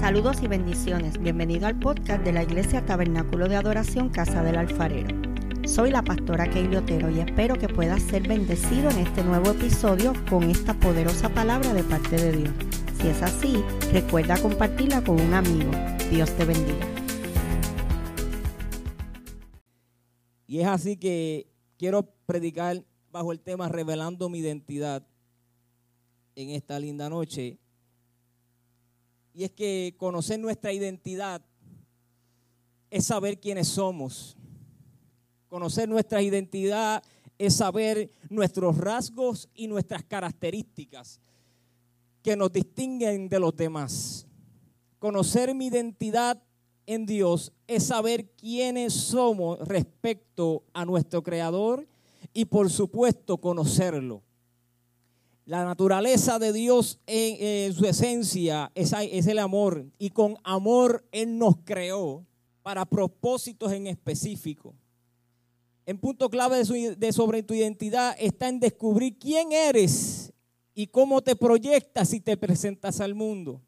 [0.00, 1.18] Saludos y bendiciones.
[1.18, 5.08] Bienvenido al podcast de la Iglesia Tabernáculo de Adoración Casa del Alfarero.
[5.66, 10.12] Soy la pastora Keili Otero y espero que puedas ser bendecido en este nuevo episodio
[10.28, 12.54] con esta poderosa palabra de parte de Dios.
[13.00, 15.70] Si es así, recuerda compartirla con un amigo.
[16.10, 16.86] Dios te bendiga.
[20.46, 25.06] Y es así que quiero predicar bajo el tema revelando mi identidad
[26.36, 27.58] en esta linda noche.
[29.36, 31.42] Y es que conocer nuestra identidad
[32.90, 34.34] es saber quiénes somos.
[35.46, 37.02] Conocer nuestra identidad
[37.36, 41.20] es saber nuestros rasgos y nuestras características
[42.22, 44.26] que nos distinguen de los demás.
[44.98, 46.42] Conocer mi identidad
[46.86, 51.86] en Dios es saber quiénes somos respecto a nuestro Creador
[52.32, 54.22] y por supuesto conocerlo.
[55.46, 61.58] La naturaleza de Dios en, su esencia es, el amor y con amor Él nos
[61.58, 62.26] creó
[62.64, 64.74] para propósitos en específico.
[65.86, 70.32] En punto clave de, de sobre tu identidad está en descubrir quién eres
[70.74, 73.62] y cómo te proyectas y te presentas al mundo.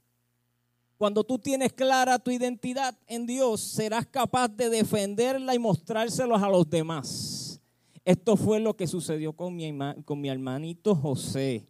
[0.96, 6.48] Cuando tú tienes clara tu identidad en Dios, serás capaz de defenderla y mostrárselos a
[6.48, 7.37] los demás.
[8.08, 9.70] Esto fue lo que sucedió con mi,
[10.06, 11.68] con mi hermanito José.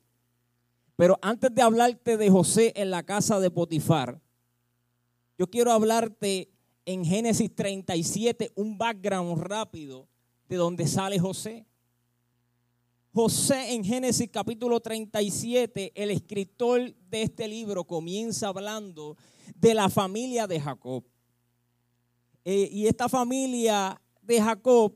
[0.94, 4.20] Pero antes de hablarte de José en la casa de Potifar,
[5.36, 6.48] yo quiero hablarte
[6.84, 10.06] en Génesis 37, un background rápido
[10.48, 11.66] de donde sale José.
[13.12, 19.16] José en Génesis capítulo 37, el escritor de este libro comienza hablando
[19.56, 21.03] de la familia de Jacob.
[22.44, 24.94] Eh, y esta familia de Jacob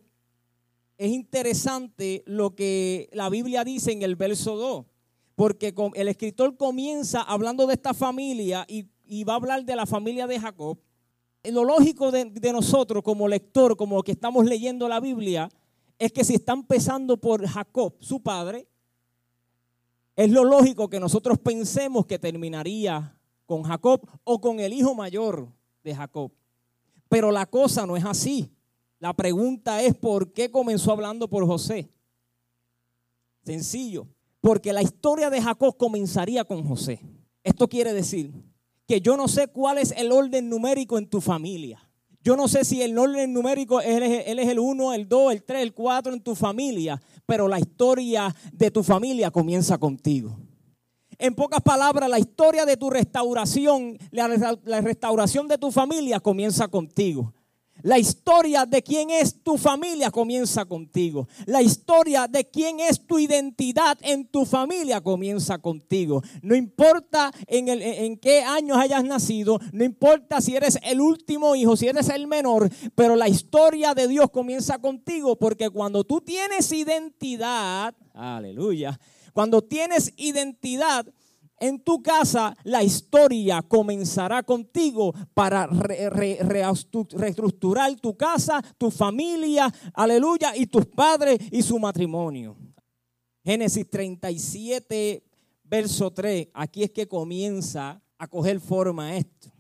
[1.03, 4.87] es interesante lo que la Biblia dice en el verso 2,
[5.35, 8.89] porque el escritor comienza hablando de esta familia y,
[9.25, 10.79] va a hablar de la familia de Jacob.
[11.43, 15.49] Lo lógico de, de nosotros como lector, como que estamos leyendo la Biblia,
[15.99, 18.69] es que si está empezando por Jacob, su padre,
[20.15, 25.49] es lo lógico que nosotros pensemos que terminaría con Jacob o con el hijo mayor
[25.83, 26.31] de Jacob.
[27.09, 28.52] Pero la cosa no es así.
[29.03, 31.91] La pregunta es por qué comenzó hablando por José.
[33.45, 34.07] Sencillo,
[34.41, 37.01] porque la historia de Jacob comenzaría con José.
[37.43, 38.33] Esto quiere decir
[38.87, 41.85] que yo no sé cuál es el orden numérico en tu familia.
[42.23, 45.43] Yo no sé si el orden numérico es, él es el 1, el 2, el
[45.43, 50.39] 3, el 4 en tu familia, pero la historia de tu familia comienza contigo.
[51.19, 57.35] En pocas palabras, la historia de tu restauración, la restauración de tu familia comienza contigo.
[57.83, 61.29] La historia de quién es tu familia comienza contigo.
[61.47, 66.23] La historia de quién es tu identidad en tu familia comienza contigo.
[66.43, 71.57] No importa en, el, en qué años hayas nacido, no importa si eres el último
[71.57, 76.21] hijo, si eres el menor, pero la historia de Dios comienza contigo porque cuando tú
[76.21, 78.99] tienes identidad, aleluya,
[79.33, 81.07] cuando tienes identidad,
[81.63, 90.67] en tu casa, la historia comenzará contigo para reestructurar tu casa, tu familia, aleluya, y
[90.67, 92.57] tus padres y su matrimonio.
[93.45, 95.23] Génesis 37,
[95.63, 99.53] verso 3, aquí es que comienza a coger forma esto.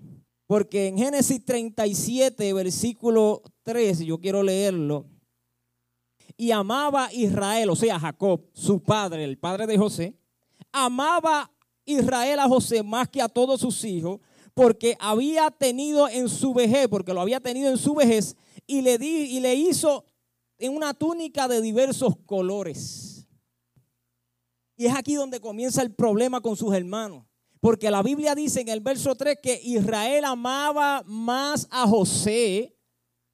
[0.49, 5.07] Porque en Génesis 37, versículo 3, yo quiero leerlo.
[6.37, 10.17] Y amaba Israel, o sea, Jacob, su padre, el padre de José,
[10.73, 11.52] amaba
[11.85, 14.21] Israel a José más que a todos sus hijos,
[14.55, 18.99] porque había tenido en su vejez, porque lo había tenido en su vejez, y le,
[18.99, 20.05] di, y le hizo
[20.59, 23.27] en una túnica de diversos colores.
[24.77, 27.25] Y es aquí donde comienza el problema con sus hermanos.
[27.61, 32.77] Porque la Biblia dice en el verso 3 que Israel amaba más a José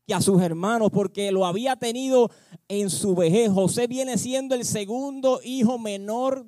[0.06, 2.30] que a sus hermanos porque lo había tenido
[2.66, 3.50] en su vejez.
[3.50, 6.46] José viene siendo el segundo hijo menor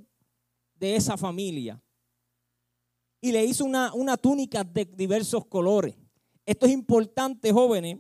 [0.75, 1.83] de esa familia
[3.21, 5.95] y le hizo una, una túnica de diversos colores.
[6.47, 7.99] Esto es importante, jóvenes,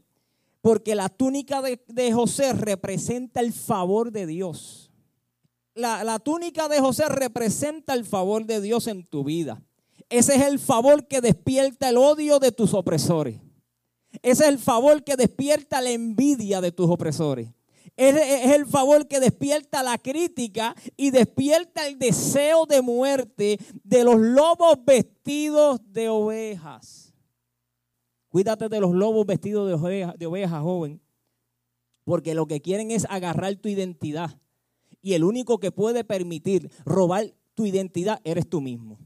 [0.60, 4.90] porque la túnica de, José representa el favor de Dios.
[5.74, 9.62] La, la túnica de José representa el favor de Dios en tu vida.
[10.08, 13.38] Ese es el favor que despierta el odio de tus opresores.
[14.22, 17.48] Ese es el favor que despierta la envidia de tus opresores.
[18.00, 24.18] Es, el favor que despierta la crítica y despierta el deseo de muerte de los
[24.18, 27.12] lobos vestidos de ovejas.
[28.30, 30.98] Cuídate de los lobos vestidos de ovejas, de ovejas, joven.
[32.04, 34.40] Porque lo que quieren es agarrar tu identidad.
[35.02, 38.98] Y el único que puede permitir robar tu identidad eres tú mismo.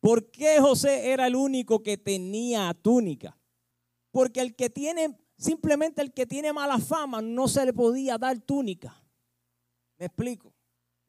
[0.00, 3.38] ¿Por qué José era el único que tenía túnica?
[4.10, 8.38] Porque el que tiene, simplemente el que tiene mala fama, no se le podía dar
[8.40, 8.94] túnica.
[9.98, 10.52] Me explico.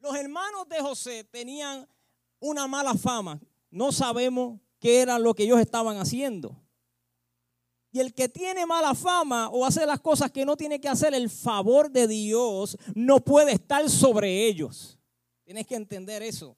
[0.00, 1.86] Los hermanos de José tenían
[2.40, 3.40] una mala fama.
[3.70, 6.56] No sabemos qué era lo que ellos estaban haciendo.
[7.90, 11.14] Y el que tiene mala fama o hace las cosas que no tiene que hacer,
[11.14, 14.98] el favor de Dios no puede estar sobre ellos.
[15.44, 16.56] Tienes que entender eso.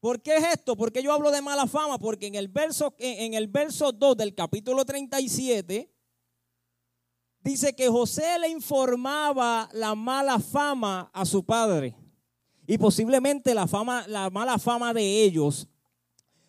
[0.00, 0.76] ¿Por qué es esto?
[0.76, 4.34] Porque yo hablo de mala fama, porque en el verso, en el verso 2 del
[4.34, 5.91] capítulo 37
[7.42, 11.94] dice que José le informaba la mala fama a su padre.
[12.66, 15.68] Y posiblemente la fama, la mala fama de ellos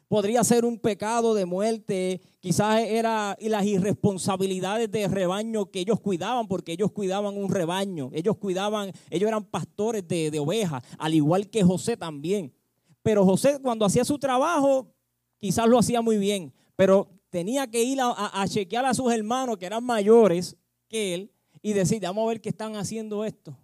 [0.07, 5.99] podría ser un pecado de muerte, quizás era y las irresponsabilidades de rebaño que ellos
[5.99, 11.49] cuidaban, porque ellos cuidaban un rebaño, ellos cuidaban, ellos eran pastores de, ovejas, al igual
[11.49, 12.53] que José también.
[13.01, 14.93] Pero José cuando hacía su trabajo,
[15.39, 19.57] quizás lo hacía muy bien, pero tenía que ir a, a chequear a sus hermanos
[19.57, 20.55] que eran mayores
[20.93, 23.57] y decir, vamos a ver qué están haciendo esto.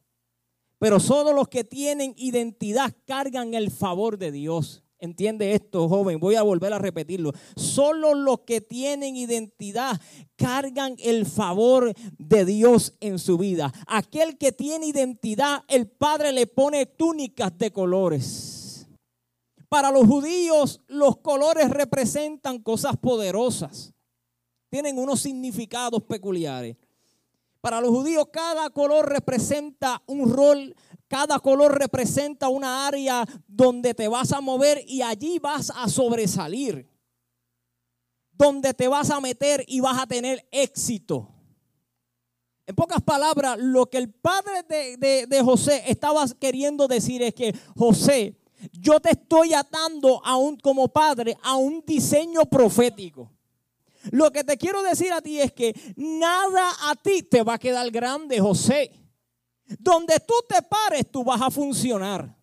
[0.80, 4.84] Pero solo los que tienen identidad cargan el favor de Dios.
[4.98, 6.20] Entiende esto, joven.
[6.20, 7.32] Voy a volver a repetirlo.
[7.56, 10.00] Solo los que tienen identidad
[10.36, 13.72] cargan el favor de Dios en su vida.
[13.88, 18.88] Aquel que tiene identidad, el Padre le pone túnicas de colores.
[19.70, 23.94] Para los judíos, los colores representan cosas poderosas.
[24.70, 26.76] Tienen unos significados peculiares.
[27.62, 30.76] Para los judíos, cada color representa un rol
[31.10, 36.88] cada color representa una área donde te vas a mover y allí vas a sobresalir.
[38.32, 41.28] Donde te vas a meter y vas a tener éxito.
[42.68, 44.62] En pocas palabras, lo que el padre
[44.98, 48.40] de, José estaba queriendo decir es que José,
[48.72, 50.22] yo te estoy atando
[50.62, 53.32] como padre a un diseño profético.
[54.12, 57.60] Lo que te quiero decir a ti es que nada a ti te va a
[57.60, 58.92] quedar grande, José.
[59.80, 62.36] Donde tú te pares, tú vas a funcionar.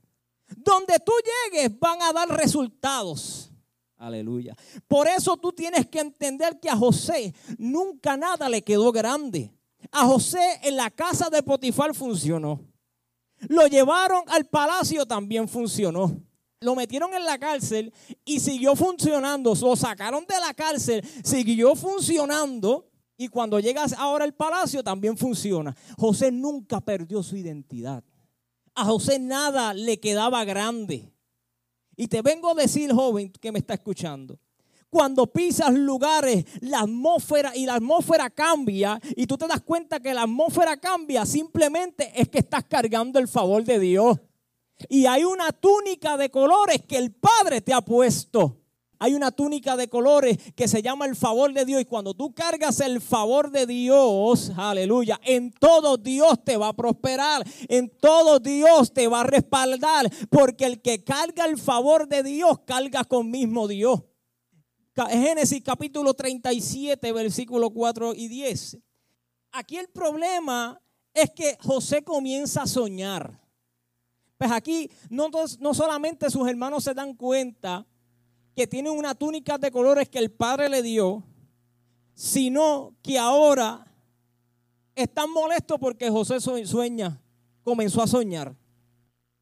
[0.56, 1.12] Donde tú
[1.50, 3.50] llegues, van a dar resultados.
[3.97, 4.55] Aleluya.
[4.87, 9.50] Por eso tú tienes que entender que a José nunca nada le quedó grande.
[9.91, 12.61] A José en la casa de Potifar funcionó.
[13.49, 16.20] Lo llevaron al palacio, también funcionó.
[16.67, 17.93] Lo metieron en la cárcel
[18.25, 19.55] y siguió funcionando.
[19.55, 22.91] Lo sacaron de la cárcel, siguió funcionando.
[23.17, 25.77] Y cuando llegas ahora al palacio también funciona.
[25.97, 28.03] José nunca perdió su identidad.
[28.75, 31.09] A José nada le quedaba grande.
[31.95, 34.37] Y te vengo a decir, joven, que me está escuchando.
[34.91, 40.13] Cuando pisas lugares, la atmósfera y la atmósfera cambia y tú te das cuenta que
[40.13, 44.19] la atmósfera cambia, simplemente es que estás cargando el favor de Dios.
[44.88, 48.61] Y hay una túnica de colores que el Padre te ha puesto.
[48.99, 51.82] Hay una túnica de colores que se llama el favor de Dios.
[51.82, 56.73] Y cuando tú cargas el favor de Dios, aleluya, en todo Dios te va a
[56.73, 57.46] prosperar.
[57.69, 60.11] En todo Dios te va a respaldar.
[60.31, 64.02] Porque el que carga el favor de Dios, carga con mismo Dios.
[65.11, 68.79] Génesis capítulo 37, versículo 4 y 10.
[69.52, 70.81] Aquí el problema
[71.12, 73.45] es que José comienza a soñar.
[74.38, 75.31] Pues aquí no,
[75.61, 77.87] no solamente sus hermanos se dan cuenta
[78.55, 81.22] que tiene una túnica de colores que el Padre le dio,
[82.15, 83.87] sino que ahora
[84.94, 87.20] están molestos porque José sueña,
[87.63, 88.56] comenzó a soñar.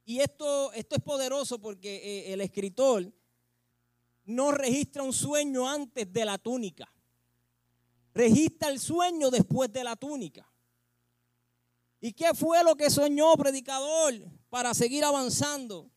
[0.04, 3.10] Y esto, esto es poderoso porque eh, el escritor
[4.24, 6.92] no registra un sueño antes de la túnica.
[8.12, 10.46] Registra el sueño después de la túnica.
[12.04, 14.12] ¿Y qué fue lo que soñó predicador
[14.50, 15.90] para seguir avanzando?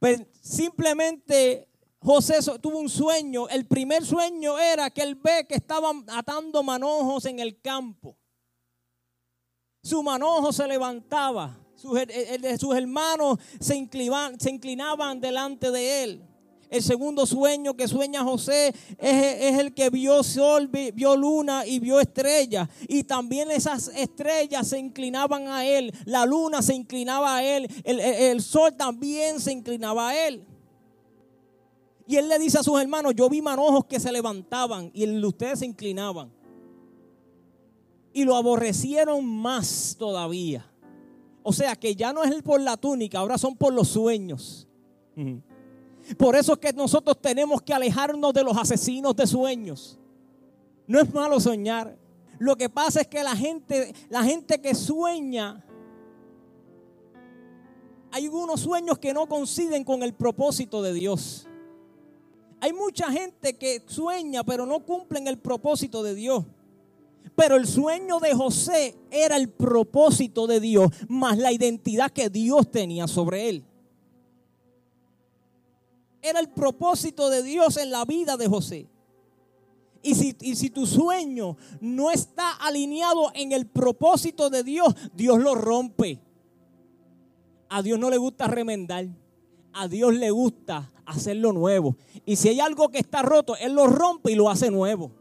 [0.00, 1.68] Pues simplemente
[2.00, 3.48] José tuvo un sueño.
[3.48, 8.16] El primer sueño era que él ve que estaban atando manojos en el campo.
[9.80, 11.56] Su manojo se levantaba.
[11.76, 12.00] Sus,
[12.58, 16.31] sus hermanos se inclinaban, se inclinaban delante de él.
[16.72, 22.00] El segundo sueño que sueña José es, el que vio sol, vio luna y vio
[22.00, 22.66] estrellas.
[22.88, 25.92] Y también esas estrellas se inclinaban a él.
[26.06, 27.68] La luna se inclinaba a él.
[27.84, 30.46] el sol también se inclinaba a él.
[32.06, 35.58] Y él le dice a sus hermanos, yo vi manojos que se levantaban y ustedes
[35.58, 36.32] se inclinaban.
[38.14, 40.66] Y lo aborrecieron más todavía.
[41.42, 44.66] O sea que ya no es por la túnica, ahora son por los sueños.
[46.16, 49.98] Por eso es que nosotros tenemos que alejarnos de los asesinos de sueños.
[50.86, 51.96] No es malo soñar.
[52.38, 55.64] Lo que pasa es que la gente, la gente que sueña,
[58.10, 61.46] hay algunos sueños que no coinciden con el propósito de Dios.
[62.60, 66.44] Hay mucha gente que sueña pero no cumplen el propósito de Dios.
[67.34, 72.70] Pero el sueño de José era el propósito de Dios, más la identidad que Dios
[72.70, 73.64] tenía sobre él.
[76.22, 78.88] Era el propósito de Dios en la vida de José.
[80.02, 85.38] Y si, y si, tu sueño no está alineado en el propósito de Dios, Dios
[85.38, 86.20] lo rompe.
[87.68, 89.06] A Dios no le gusta remendar.
[89.72, 91.96] A Dios le gusta hacerlo nuevo.
[92.24, 95.12] Y si hay algo que está roto, Él lo rompe y lo hace nuevo.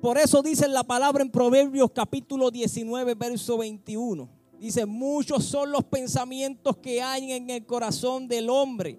[0.00, 4.28] Por eso dice la palabra en Proverbios capítulo 19, verso 21.
[4.58, 8.98] Dice, muchos son los pensamientos que hay en el corazón del hombre,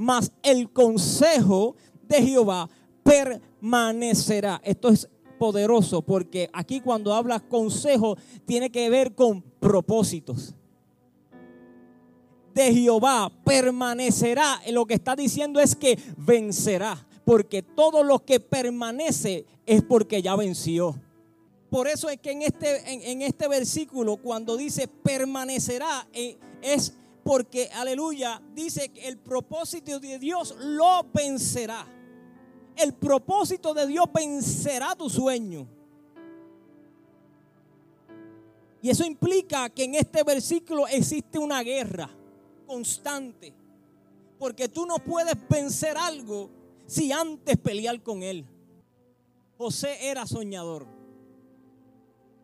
[0.00, 1.76] mas el consejo
[2.08, 2.70] de Jehová
[3.02, 4.58] permanecerá.
[4.64, 5.06] Esto es
[5.38, 8.16] poderoso porque aquí cuando habla consejo
[8.46, 10.54] tiene que ver con propósitos.
[12.54, 14.62] De Jehová permanecerá.
[14.70, 20.34] Lo que está diciendo es que vencerá porque todo lo que permanece es porque ya
[20.34, 20.98] venció.
[21.68, 27.70] Por eso es que en este, en, este versículo, cuando dice permanecerá, eh, es porque,
[27.72, 31.86] aleluya, dice que el propósito de Dios lo vencerá.
[32.76, 35.66] El propósito de Dios vencerá tu sueño.
[38.82, 42.10] Y eso implica que en este versículo existe una guerra
[42.66, 43.52] constante.
[44.38, 46.48] Porque tú no puedes vencer algo
[46.86, 48.46] si antes pelear con él.
[49.58, 50.86] José era soñador.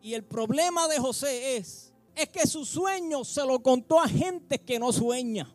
[0.03, 1.86] Y el problema de José es,
[2.17, 5.53] es que su sueño se lo contó a gente que no sueña.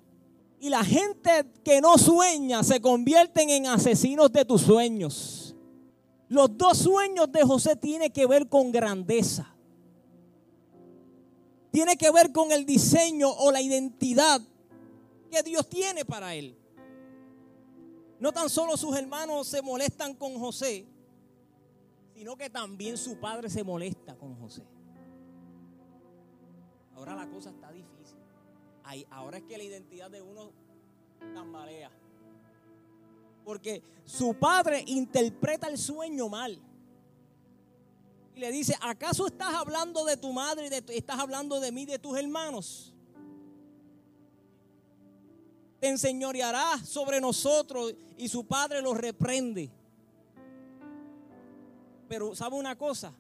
[0.61, 5.57] Y la gente que no sueña se convierten en asesinos de tus sueños.
[6.28, 9.52] Los dos sueños de José tienen que ver con grandeza.
[11.73, 14.40] Tiene que ver con el diseño o la identidad
[15.31, 16.57] que Dios tiene para él.
[18.21, 20.87] No tan solo sus hermanos se molestan con José,
[22.14, 24.62] sino que también su padre se molesta con José.
[27.02, 28.16] Ahora la cosa está difícil.
[29.11, 30.52] ahora es que la identidad de uno
[31.35, 31.90] tambalea.
[33.44, 36.61] Porque su padre interpreta el sueño mal.
[38.37, 41.99] Y le dice, ¿acaso estás hablando de tu madre y estás hablando de mí, de
[41.99, 42.92] tus hermanos?
[45.80, 49.68] te enseñoreará sobre nosotros y su padre lo reprende.
[52.06, 53.12] Pero ¿sabe una cosa?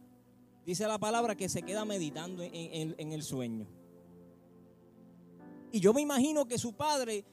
[0.64, 3.66] Dice la palabra que se queda meditando en, el sueño.
[5.72, 7.24] Y yo me imagino que su padre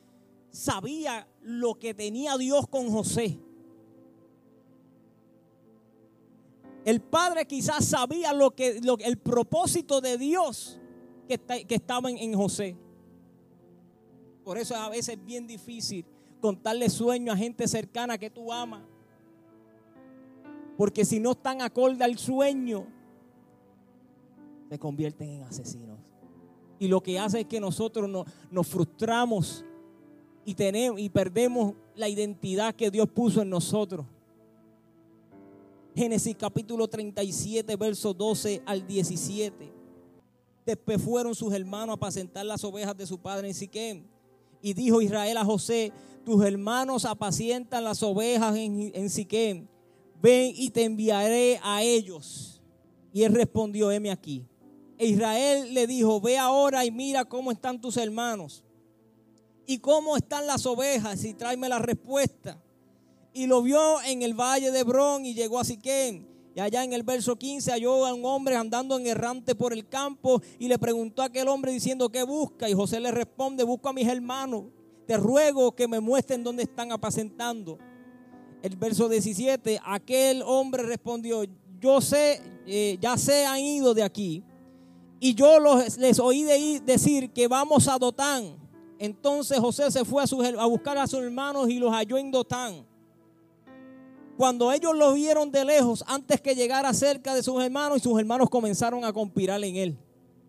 [0.49, 3.39] sabía lo que tenía Dios con José.
[6.85, 10.79] El padre quizás sabía lo que, el propósito de Dios
[11.27, 12.75] que, que estaba en, José.
[14.43, 16.03] Por eso a veces es bien difícil
[16.41, 18.81] contarle sueños a gente cercana que tú amas.
[20.77, 22.87] Porque si no están acorde al sueño,
[24.69, 25.97] se convierten en asesinos.
[26.77, 28.09] Y lo que hace es que nosotros
[28.51, 29.65] nos frustramos
[30.45, 34.05] y, tenemos, y perdemos la identidad que Dios puso en nosotros.
[35.95, 39.73] Génesis capítulo 37, versos 12 al 17.
[40.65, 44.03] Después fueron sus hermanos a apacentar las ovejas de su padre en Siquem.
[44.61, 45.91] Y dijo Israel a José,
[46.23, 49.67] tus hermanos apacientan las ovejas en, en Siquem.
[50.21, 52.61] Ven y te enviaré a ellos.
[53.11, 54.45] Y él respondió, heme aquí.
[54.99, 58.65] E Israel le dijo, ve ahora y mira cómo están tus hermanos.
[59.65, 62.61] Y cómo están las ovejas y tráeme la respuesta.
[63.33, 66.25] Y lo vio en el valle de Hebrón y llegó a Siquem.
[66.53, 69.87] Y allá en el verso 15 halló a un hombre andando en errante por el
[69.87, 72.67] campo y le preguntó a aquel hombre diciendo, ¿qué busca?
[72.67, 74.65] Y José le responde, busco a mis hermanos.
[75.07, 77.77] Te ruego que me muestren dónde están apacentando.
[78.61, 81.45] El verso 17, aquel hombre respondió,
[81.79, 84.43] yo sé, eh, ya se han ido de aquí.
[85.19, 86.43] Y yo les oí
[86.79, 88.55] decir que vamos a Dotán.
[88.97, 92.85] Entonces José se fue a, buscar a sus hermanos y los halló en Dotán.
[94.37, 98.17] Cuando ellos lo vieron de lejos, antes que llegara cerca de sus hermanos, y sus
[98.17, 99.97] hermanos comenzaron a conspirar en él.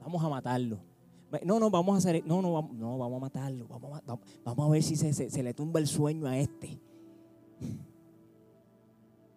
[0.01, 0.79] Vamos a matarlo.
[1.45, 3.67] No, no, vamos a hacer, no, no, no, vamos a matarlo.
[3.69, 6.79] Vamos a, vamos a ver si se, se le tumba el sueño a este.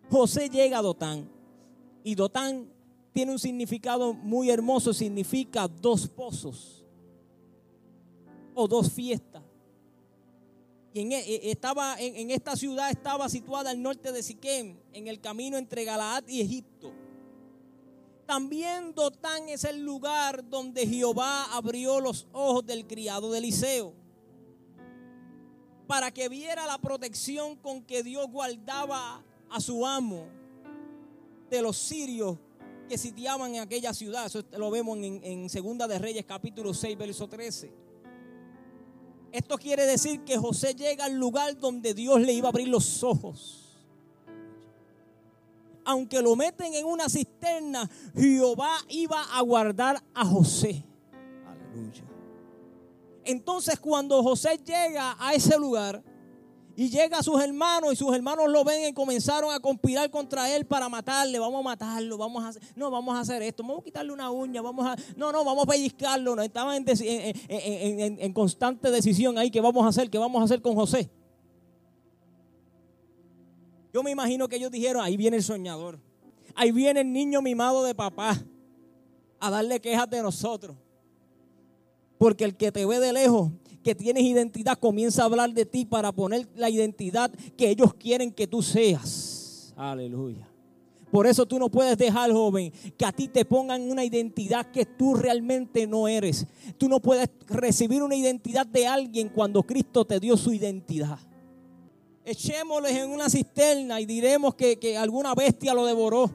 [0.10, 1.28] José llega a Dotán.
[2.04, 2.73] Y Dotán
[3.14, 4.94] tiene un significado muy hermoso.
[4.94, 6.84] Significa dos pozos.
[8.56, 9.44] O dos fiestas.
[10.94, 15.20] Y en, e, estaba, en, esta ciudad estaba situada al norte de Siquem, en el
[15.20, 16.94] camino entre Galaad y Egipto.
[18.28, 23.94] También Dotán es el lugar donde Jehová abrió los ojos del criado de Eliseo.
[25.88, 30.26] para que viera la protección con que Dios guardaba a su amo
[31.50, 32.38] de los sirios
[32.88, 34.26] que sitiaban en aquella ciudad.
[34.26, 37.72] Eso lo vemos en, en Segunda de Reyes capítulo 6, verso 13.
[39.32, 43.04] Esto quiere decir que José llega al lugar donde Dios le iba a abrir los
[43.04, 43.64] ojos.
[45.86, 50.86] Aunque lo meten en una cisterna, Jehová iba a guardar a José.
[51.48, 52.04] Aleluya.
[53.26, 56.04] Entonces cuando José llega a ese lugar,
[56.76, 60.54] y llega a sus hermanos y sus hermanos lo ven y comenzaron a conspirar contra
[60.56, 61.38] él para matarle.
[61.38, 64.32] Vamos a matarlo, vamos a hacer, no, vamos a hacer esto, vamos a quitarle una
[64.32, 66.42] uña, vamos a, no, no, vamos a pellizcarlo.
[66.42, 70.10] estaban en, en, constante decisión ahí, ¿qué vamos a hacer?
[70.10, 71.12] ¿Qué vamos a hacer con José?
[73.94, 76.00] Yo me imagino que ellos dijeron, ahí viene el soñador,
[76.56, 78.42] ahí viene el niño mimado de papá
[79.40, 80.76] a darle quejas de nosotros.
[82.18, 83.52] Porque el que te ve de lejos
[83.84, 88.32] que tienes identidad comienza a hablar de ti para poner la identidad que ellos quieren
[88.32, 89.74] que tú seas.
[89.76, 90.50] Aleluya.
[91.12, 94.84] Por eso tú no puedes dejar, joven, que a ti te pongan una identidad que
[94.84, 96.48] tú realmente no eres.
[96.80, 101.20] Tú no puedes recibir una identidad de alguien cuando Cristo te dio su identidad.
[102.26, 106.32] Echémosles en una cisterna y diremos que, alguna bestia lo devoró.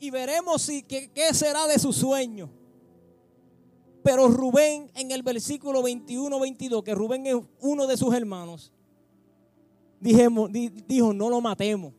[0.00, 2.48] Y veremos si, qué será de su sueño.
[4.04, 8.70] Pero Rubén en el versículo 21, 22, que Rubén es uno de sus hermanos,
[9.98, 11.94] dijimos, dijo, no lo matemos.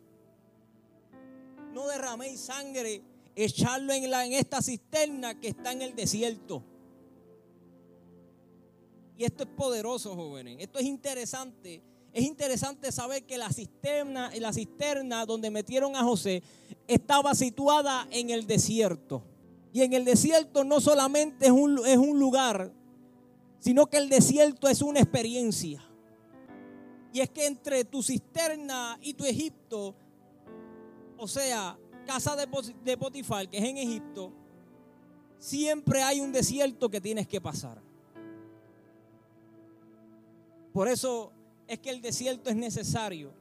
[1.74, 3.02] No derraméis sangre,
[3.36, 6.62] echarlo en, la, en esta cisterna que está en el desierto.
[9.18, 10.58] Y esto es poderoso, jóvenes.
[10.60, 11.82] Esto es interesante.
[12.14, 16.44] Es interesante saber que la cisterna, la cisterna donde metieron a José
[16.88, 19.24] estaba situada en el desierto.
[19.76, 22.72] Y en el desierto no solamente es un, es un lugar,
[23.60, 25.84] sino que el desierto es una experiencia.
[27.12, 29.94] Y es que entre tu cisterna y tu Egipto,
[31.18, 34.32] o sea, casa de, Potifar, que es en Egipto,
[35.40, 37.82] siempre hay un desierto que tienes que pasar.
[40.72, 41.34] Por eso
[41.68, 43.34] es que el desierto es necesario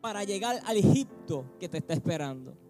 [0.00, 2.67] para llegar al Egipto que te está esperando.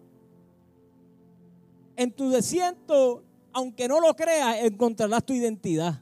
[1.99, 6.01] En tu desierto, aunque no lo creas, encontrarás tu identidad.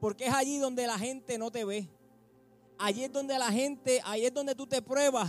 [0.00, 1.90] Porque es allí donde la gente no te ve.
[2.78, 5.28] Allí es donde la gente, ahí es donde tú te pruebas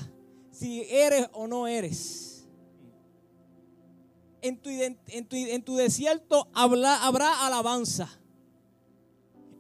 [0.50, 2.48] si eres o no eres.
[4.42, 8.10] En tu, desierto habrá alabanza.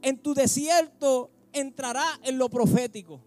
[0.01, 3.19] En tu desierto entrará en lo profético.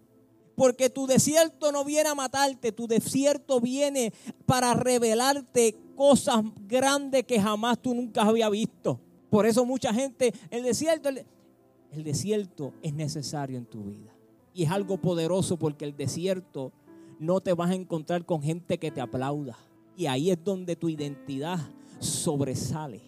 [0.55, 4.12] Porque tu desierto no viene a matarte, tu desierto viene
[4.47, 9.01] para revelarte cosas grandes que jamás tú nunca habías visto.
[9.31, 14.12] Por eso mucha gente, el desierto, el, desierto es necesario en tu vida.
[14.53, 16.73] Y es algo poderoso porque el desierto
[17.19, 19.57] no te vas a encontrar con gente que te aplauda.
[19.97, 21.59] Y ahí es donde tu identidad
[21.99, 23.01] sobresale.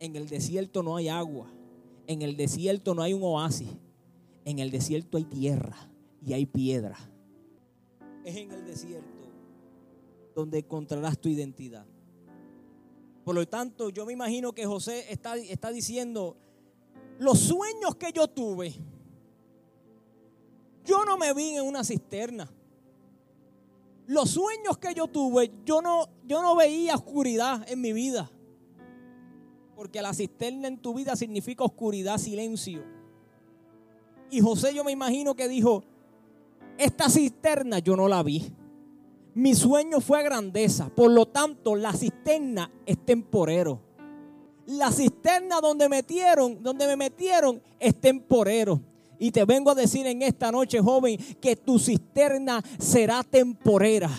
[0.00, 1.50] En el desierto no hay agua.
[2.06, 3.68] En el desierto no hay un oasis.
[4.46, 5.87] En el desierto hay tierra
[6.24, 6.96] y hay piedra.
[8.24, 9.18] Es en el desierto
[10.34, 11.84] donde encontrarás tu identidad.
[13.24, 16.36] Por lo tanto, yo me imagino que José está, está diciendo,
[17.18, 18.74] los sueños que yo tuve,
[20.84, 22.48] yo no me vi en una cisterna.
[24.06, 28.30] Los sueños que yo tuve, yo no, yo no veía oscuridad en mi vida.
[29.76, 32.82] Porque la cisterna en tu vida significa oscuridad, silencio.
[34.30, 35.84] Y José yo me imagino que dijo,
[36.78, 38.54] esta cisterna yo no la vi.
[39.34, 40.88] Mi sueño fue grandeza.
[40.88, 43.80] Por lo tanto, la cisterna es temporero.
[44.66, 48.80] La cisterna donde metieron, donde me metieron, es temporero.
[49.18, 54.10] Y te vengo a decir en esta noche, joven, que tu cisterna será temporera.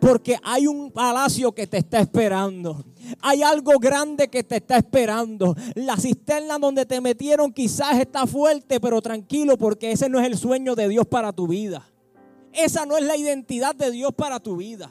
[0.00, 2.84] Porque hay un palacio que te está esperando.
[3.20, 5.54] Hay algo grande que te está esperando.
[5.74, 10.36] La cisterna donde te metieron quizás está fuerte, pero tranquilo porque ese no es el
[10.36, 11.86] sueño de Dios para tu vida.
[12.56, 14.90] Esa no es la identidad de Dios para tu vida.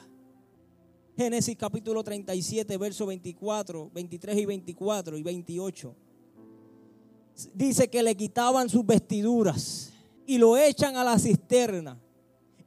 [1.16, 5.96] Génesis capítulo 37, verso 24, 23 y 24 y 28.
[7.54, 9.92] Dice que le quitaban sus vestiduras
[10.26, 11.98] y lo echan a la cisterna.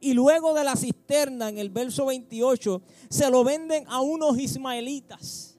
[0.00, 5.56] Y luego de la cisterna, en el verso 28, se lo venden a unos ismaelitas.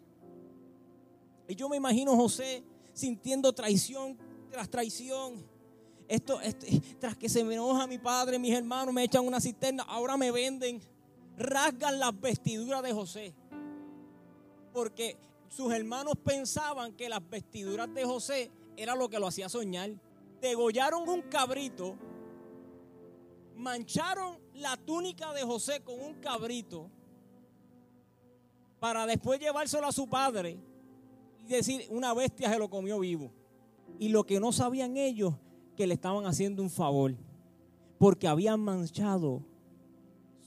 [1.48, 4.18] Y yo me imagino José sintiendo traición
[4.52, 5.44] tras traición
[6.12, 6.42] esto,
[7.00, 10.30] tras que se me enoja mi padre, mis hermanos me echan una cisterna, ahora me
[10.30, 10.82] venden,
[11.38, 13.34] rasgan las vestiduras de José.
[14.74, 19.90] Porque sus hermanos pensaban que las vestiduras de José era lo que lo hacía soñar.
[20.42, 21.96] Degollaron un cabrito,
[23.56, 26.90] mancharon la túnica de José con un cabrito
[28.82, 30.60] para después llevárselo a su padre
[31.46, 33.32] y decir, una bestia se lo comió vivo.
[33.98, 35.36] Y lo que no sabían ellos,
[35.76, 37.16] que le estaban haciendo un favor,
[37.98, 39.42] porque habían manchado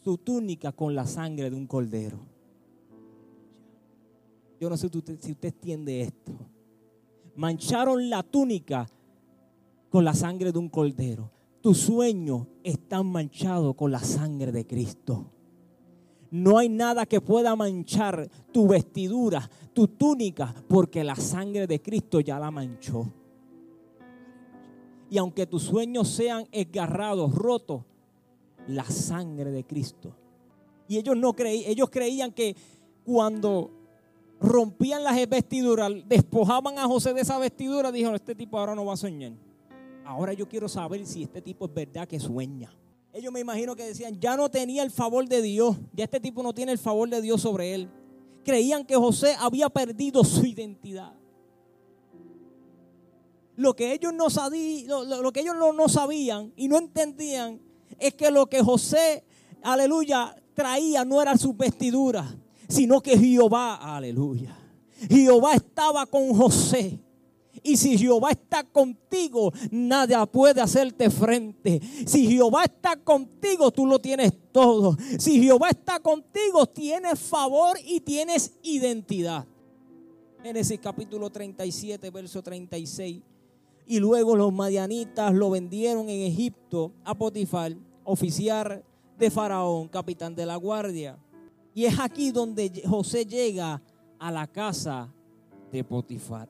[0.02, 2.18] su túnica con la sangre de un cordero.
[4.60, 6.32] Yo no sé si usted, si entiende esto.
[7.36, 8.88] Mancharon la túnica
[9.90, 11.30] con la sangre de un cordero.
[11.60, 15.30] Tus sueños están manchados con la sangre de Cristo.
[16.30, 22.20] No hay nada que pueda manchar tu vestidura, tu túnica, porque la sangre de Cristo
[22.20, 23.08] ya la manchó.
[25.14, 27.84] Y aunque tus sueños sean esgarrados, rotos,
[28.66, 30.12] la sangre de Cristo.
[30.88, 32.56] Y ellos no creían, ellos creían que
[33.04, 33.70] cuando
[34.40, 38.94] rompían las vestiduras, despojaban a José de esa vestidura, dijeron, este tipo ahora no va
[38.94, 39.34] a soñar.
[40.04, 42.76] Ahora yo quiero saber si este tipo es verdad que sueña.
[43.12, 46.42] Ellos me imagino que decían, ya no tenía el favor de Dios, ya este tipo
[46.42, 47.88] no tiene el favor de Dios sobre él.
[48.44, 51.14] Creían que José había perdido su identidad.
[53.56, 57.60] Lo que ellos no, sabían, lo, que ellos no sabían y no entendían
[57.98, 59.24] es que lo que José,
[59.62, 62.36] aleluya, traía no era su vestidura,
[62.68, 64.56] sino que Jehová, aleluya.
[65.08, 67.00] Jehová estaba con José.
[67.62, 71.80] Y si Jehová está contigo, nada puede hacerte frente.
[72.06, 74.96] Si Jehová está contigo, tú lo tienes todo.
[75.18, 79.46] Si Jehová está contigo, tienes favor y tienes identidad.
[80.42, 83.22] Génesis capítulo 37, verso 36.
[83.86, 88.82] Y luego los madianitas lo vendieron en Egipto a Potifar, oficial
[89.18, 91.18] de Faraón, capitán de la guardia.
[91.74, 93.82] Y es aquí donde José llega
[94.18, 95.12] a la casa
[95.70, 96.48] de Potifar.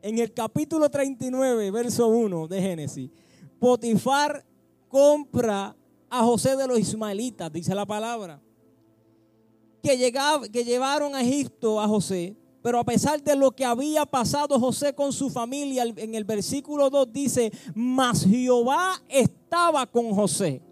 [0.00, 3.10] En el capítulo 39, verso 1 de Génesis,
[3.58, 4.44] Potifar
[4.88, 5.76] compra
[6.08, 8.40] a José de los ismaelitas, dice la palabra,
[9.82, 14.06] que, llegaba, que llevaron a Egipto a José pero a pesar de lo que había
[14.06, 20.62] pasado José con su familia, en el versículo 2 dice, mas Jehová estaba con José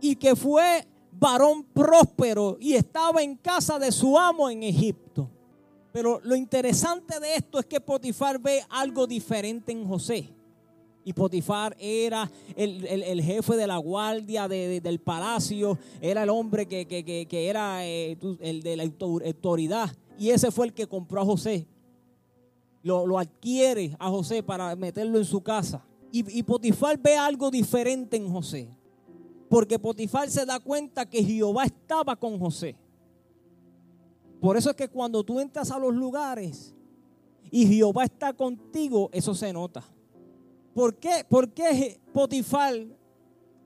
[0.00, 5.30] y que fue varón próspero y estaba en casa de su amo en Egipto.
[5.92, 10.28] Pero lo interesante de esto es que Potifar ve algo diferente en José.
[11.06, 17.86] Y Potifar era el, jefe de la guardia del palacio, era el hombre que, era
[17.86, 19.88] eh, el de la autoridad.
[20.18, 21.64] Y ese fue el que compró a José.
[22.82, 25.86] Lo, adquiere a José para meterlo en su casa.
[26.10, 28.68] Y, y Potifar ve algo diferente en José.
[29.48, 32.74] Porque Potifar se da cuenta que Jehová estaba con José.
[34.40, 36.74] Por eso es que cuando tú entras a los lugares
[37.48, 39.84] y Jehová está contigo, eso se nota.
[40.76, 41.24] ¿Por qué?
[41.26, 42.74] ¿Por qué Potifar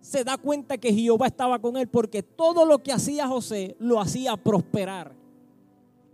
[0.01, 1.89] se da cuenta que Jehová estaba con él?
[1.89, 5.13] Porque todo lo que hacía José lo hacía prosperar.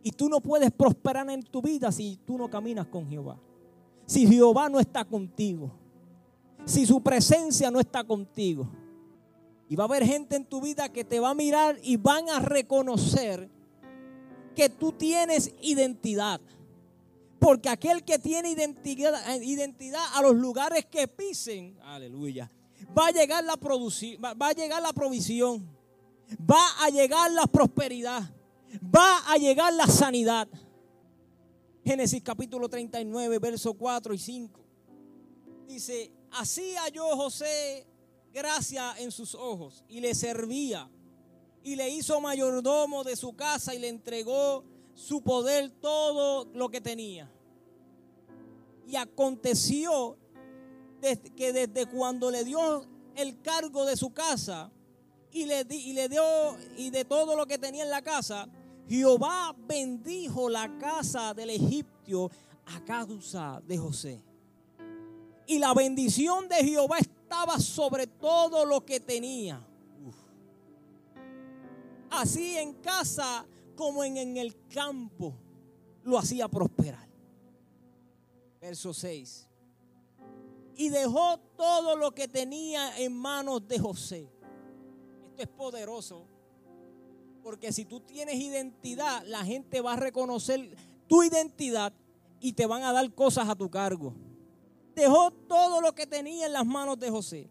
[0.02, 3.38] Y tú no puedes prosperar en tu vida si tú no caminas con Jehová.
[4.06, 5.70] Si Jehová no está contigo.
[6.64, 8.66] Si su presencia no está contigo.
[9.68, 12.30] Y va a haber gente en tu vida que te va a mirar y van
[12.30, 13.50] a reconocer
[14.54, 16.40] que tú tienes identidad.
[17.38, 22.50] Porque aquel que tiene identidad, a los lugares que pisen, aleluya,
[22.96, 25.68] va a llegar la, va a llegar la provisión,
[26.40, 28.36] va a llegar la prosperidad
[28.82, 30.48] va a llegar la sanidad.
[31.84, 34.60] Génesis capítulo 39, verso 4 y 5.
[35.68, 37.86] Dice, así halló José
[38.32, 40.90] gracia en sus ojos y le servía
[41.62, 44.64] y le hizo mayordomo de su casa y le entregó
[44.96, 47.30] su poder todo lo que tenía.
[48.86, 50.16] Y aconteció
[51.36, 54.72] que desde cuando le dio el cargo de su casa
[55.30, 56.22] y le, y le dio
[56.78, 58.48] y de todo lo que tenía en la casa,
[58.88, 62.30] Jehová bendijo la casa del egipcio
[62.64, 64.24] a causa de José.
[65.46, 69.62] Y la bendición de Jehová estaba sobre todo lo que tenía.
[72.10, 75.34] Así en casa como en, el campo
[76.02, 77.08] lo hacía prosperar.
[78.60, 79.46] Verso 6.
[80.76, 84.28] Y dejó todo lo que tenía en manos de José.
[85.28, 86.26] Esto es poderoso
[87.46, 91.92] porque si tú tienes identidad, la gente va a reconocer tu identidad
[92.40, 94.12] y te van a dar cosas a tu cargo.
[94.96, 97.48] Dejó todo lo que tenía en las manos de José.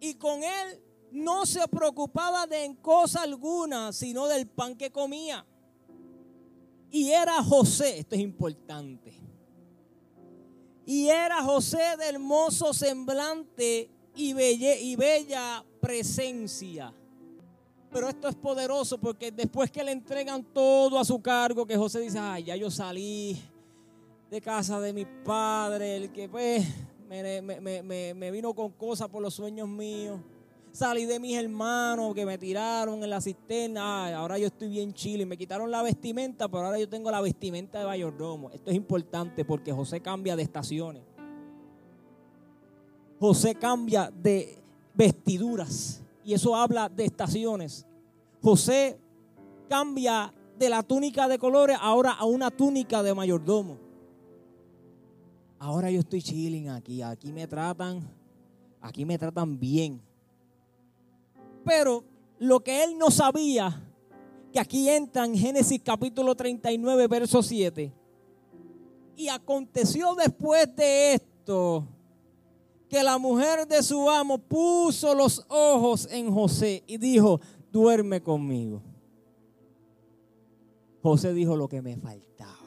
[0.00, 5.44] Y con él no se preocupaba de cosa alguna, sino del pan que comía.
[6.90, 9.12] Y era José, esto es importante.
[10.86, 14.32] Y era José de hermoso semblante y,
[14.96, 16.92] bella presencia.
[17.92, 22.00] Pero esto es poderoso porque después que le entregan todo a su cargo, que José
[22.00, 23.40] dice, ay, ya yo salí
[24.30, 26.64] de casa de mi padre, el que pues
[27.08, 30.20] me, vino con cosas por los sueños míos.
[30.72, 34.16] Salí de mis hermanos que me tiraron en la cisterna.
[34.16, 35.26] Ahora yo estoy bien chile.
[35.26, 38.50] Me quitaron la vestimenta, pero ahora yo tengo la vestimenta de mayordomo.
[38.50, 41.02] Esto es importante porque José cambia de estaciones.
[43.18, 44.62] José cambia de
[44.94, 46.02] vestiduras.
[46.24, 47.84] Y eso habla de estaciones.
[48.40, 48.98] José
[49.68, 53.76] cambia de la túnica de colores ahora a una túnica de mayordomo.
[55.58, 58.08] Ahora yo estoy chilling aquí, aquí me tratan,
[58.80, 60.00] aquí me tratan bien.
[61.70, 62.02] Pero
[62.40, 63.80] lo que él no sabía,
[64.52, 67.92] que aquí entra en Génesis capítulo 39, verso 7.
[69.14, 71.86] Y aconteció después de esto
[72.88, 78.82] que la mujer de su amo puso los ojos en José y dijo, duerme conmigo.
[81.00, 82.66] José dijo lo que me faltaba.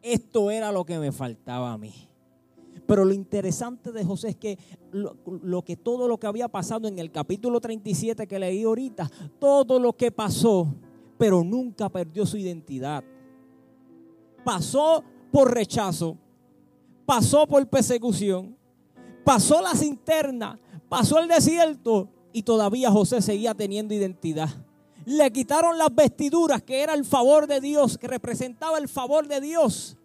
[0.00, 1.92] Esto era lo que me faltaba a mí.
[2.86, 4.58] Pero lo interesante de José es que
[4.92, 9.80] lo, que todo lo que había pasado en el capítulo 37 que leí ahorita, todo
[9.80, 10.68] lo que pasó,
[11.18, 13.02] pero nunca perdió su identidad.
[14.44, 16.16] Pasó por rechazo,
[17.04, 18.56] pasó por persecución,
[19.24, 24.50] pasó la cinterna, pasó el desierto y todavía José seguía teniendo identidad.
[25.06, 29.40] Le quitaron las vestiduras que era el favor de Dios, que representaba el favor de
[29.40, 29.96] Dios.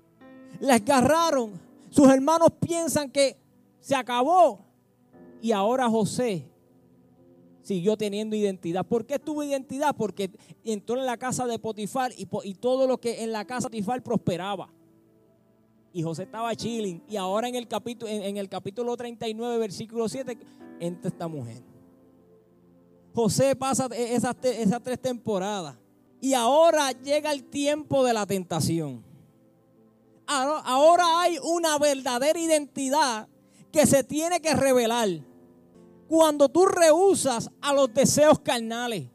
[0.60, 1.71] Le agarraron.
[1.92, 3.38] Sus hermanos piensan que
[3.80, 4.66] se acabó.
[5.42, 6.48] Y ahora José
[7.62, 8.86] siguió teniendo identidad.
[8.86, 9.96] ¿Por qué tuvo identidad?
[9.96, 10.32] Porque
[10.64, 12.26] entró en la casa de Potifar y,
[12.56, 14.72] todo lo que en la casa de Potifar prosperaba
[15.94, 17.04] y José estaba chilling.
[17.10, 20.38] Y ahora en el capítulo, en, el capítulo 39, versículo 7,
[20.80, 21.62] entra esta mujer.
[23.14, 25.76] José pasa esas, esas tres temporadas.
[26.22, 29.11] Y ahora llega el tiempo de la tentación.
[30.28, 33.28] Ahora hay una verdadera identidad
[33.72, 35.10] que se tiene que revelar.
[36.08, 39.08] Cuando tú rehusas a los deseos carnales.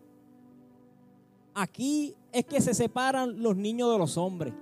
[1.55, 4.53] Aquí es que se separan los niños de los hombres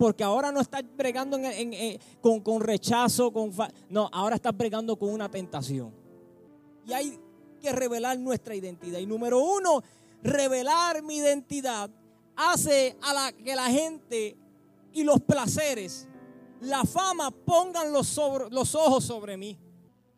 [0.00, 1.38] porque ahora no estás bregando
[2.22, 3.52] con, rechazo, con
[3.90, 5.92] no, ahora estás bregando con una tentación.
[6.86, 7.20] Y hay
[7.60, 8.98] que revelar nuestra identidad.
[8.98, 9.82] Y número uno,
[10.22, 11.90] revelar mi identidad
[12.34, 14.38] hace a la, que la gente
[14.92, 16.08] y los placeres,
[16.60, 18.18] la fama pongan los,
[18.50, 19.58] los ojos sobre mí.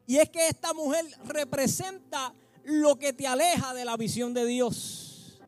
[0.06, 5.40] Y es que esta mujer representa lo que te aleja de la visión de Dios.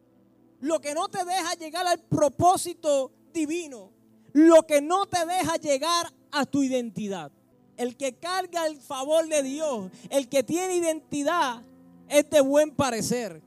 [0.61, 3.95] Lo que no te deja llegar al propósito divino
[4.35, 7.31] lo que no te deja llegar a tu identidad.
[7.77, 11.63] El que carga el favor de Dios, el que tiene identidad,
[12.09, 13.41] es de buen parecer.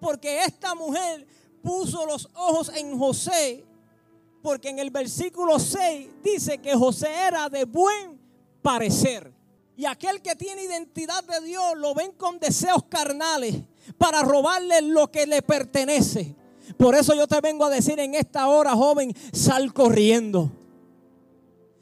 [0.00, 1.26] Porque esta mujer
[1.60, 3.64] puso los ojos en José,
[4.46, 8.16] porque en el versículo 6 dice que José era de buen
[8.62, 9.32] parecer.
[9.76, 13.56] Y aquel que tiene identidad de Dios lo ven con deseos carnales
[13.98, 16.36] para robarle lo que le pertenece.
[16.78, 20.52] Por eso yo te vengo a decir en esta hora, joven, sal corriendo.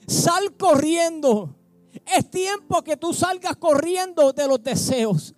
[0.07, 1.55] Sal corriendo.
[2.17, 5.35] Es tiempo que tú salgas corriendo de los deseos.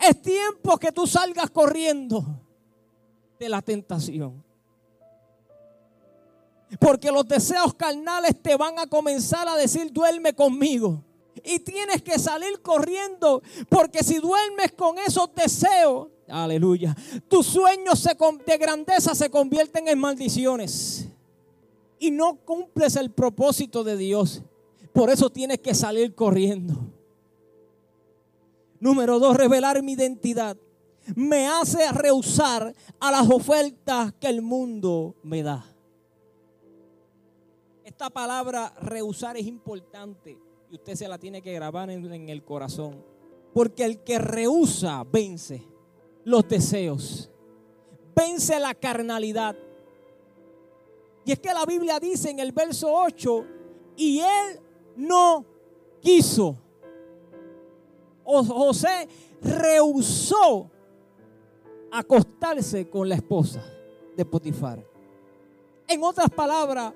[0.00, 2.24] Es tiempo que tú salgas corriendo
[3.38, 4.48] de la tentación.
[6.78, 11.02] Porque los deseos carnales te van a comenzar a decir, duerme conmigo.
[11.42, 13.42] Y tienes que salir corriendo.
[13.68, 16.96] Porque si duermes con esos deseos, Aleluya.
[17.28, 18.06] Tus sueños
[18.46, 21.08] de grandeza se convierten en maldiciones.
[21.98, 24.42] Y no cumples el propósito de Dios.
[24.92, 26.78] Por eso tienes que salir corriendo.
[28.78, 30.56] Número dos, revelar mi identidad.
[31.16, 35.69] Me hace rehusar a las ofertas que el mundo me da.
[37.90, 40.38] Esta palabra rehusar es importante
[40.70, 43.04] y usted se la tiene que grabar en, el corazón.
[43.52, 45.66] Porque el que rehúsa vence
[46.24, 47.28] los deseos.
[48.14, 49.56] Vence la carnalidad.
[51.24, 53.44] Y es que la Biblia dice en el verso 8,
[53.96, 54.60] y él
[54.94, 55.44] no
[56.00, 56.56] quiso.
[58.22, 59.08] O José
[59.42, 60.70] rehusó
[61.90, 63.64] acostarse con la esposa
[64.16, 64.86] de Potifar.
[65.88, 66.94] En otras palabras,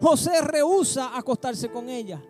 [0.00, 2.22] José rehúsa acostarse con ella.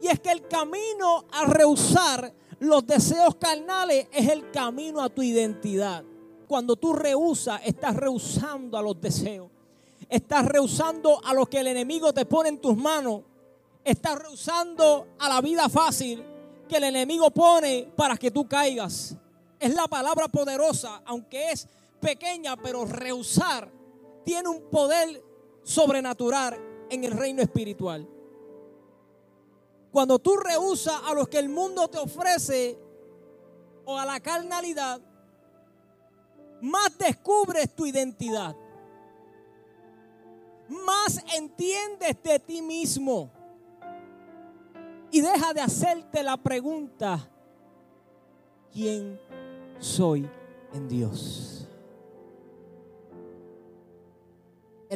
[0.00, 5.22] Y es que el camino a rehusar los deseos carnales es el camino a tu
[5.22, 6.04] identidad.
[6.46, 9.50] Cuando tú rehusas, estás rehusando a los deseos.
[10.08, 13.22] Estás rehusando a lo que el enemigo te pone en tus manos.
[13.84, 16.24] Estás rehusando a la vida fácil
[16.68, 19.16] que el enemigo pone para que tú caigas.
[19.58, 21.68] Es la palabra poderosa, aunque es
[22.00, 23.70] pequeña, pero rehusar
[24.24, 25.22] tiene un poder
[25.62, 28.08] sobrenatural en el reino espiritual.
[29.90, 32.78] Cuando tú rehusas a lo que el mundo te ofrece
[33.84, 35.00] o a la carnalidad,
[36.60, 38.56] más descubres tu identidad.
[40.68, 43.30] Más entiendes de ti mismo.
[45.10, 47.30] Y deja de hacerte la pregunta,
[48.72, 49.18] ¿quién
[49.78, 50.28] soy
[50.72, 51.65] en Dios?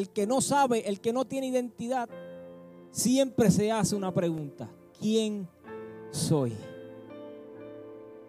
[0.01, 2.09] El que no sabe, el que no tiene identidad,
[2.91, 5.47] siempre se hace una pregunta, ¿quién
[6.11, 6.57] soy?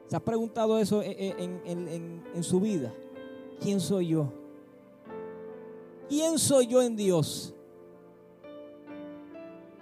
[0.07, 2.93] ¿Se ha preguntado eso en, su vida?
[3.62, 4.34] ¿Quién soy yo?
[6.10, 7.53] ¿Quién soy yo en Dios?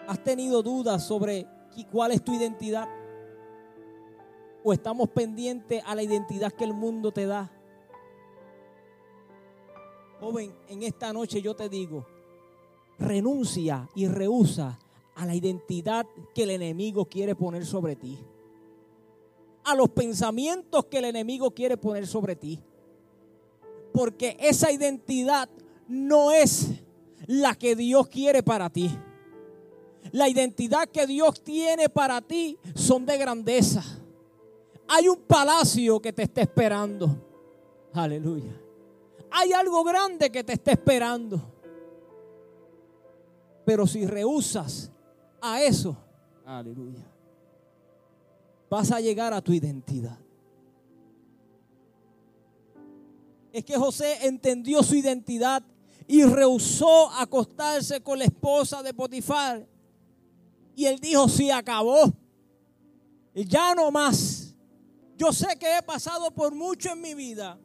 [0.07, 1.47] ¿Has tenido dudas sobre
[1.91, 2.87] cuál es tu identidad?
[4.63, 7.51] ¿O estamos pendientes a la identidad que el mundo te da?
[10.19, 12.05] Joven, en esta noche yo te digo,
[12.97, 14.77] renuncia y rehúsa
[15.15, 18.17] a la identidad que el enemigo quiere poner sobre ti.
[19.63, 22.59] A los pensamientos que el enemigo quiere poner sobre ti.
[23.93, 25.49] Porque esa identidad
[25.87, 26.69] no es
[27.27, 28.89] la que Dios quiere para ti.
[30.11, 33.83] La identidad que Dios tiene para ti son de grandeza.
[34.87, 37.15] Hay un palacio que te está esperando.
[37.93, 38.68] Aleluya.
[39.31, 41.41] Hay algo grande que te está esperando.
[43.65, 44.91] Pero si rehusas
[45.41, 45.95] a eso,
[46.45, 47.05] aleluya,
[48.69, 50.17] vas a llegar a tu identidad.
[53.51, 55.63] Es que José entendió su identidad
[56.07, 59.67] y rehusó acostarse con la esposa de Potifar.
[60.75, 62.13] Y él dijo, si acabó,
[63.33, 64.55] ya no más.
[65.17, 67.59] Yo sé que he pasado por mucho en mi vida,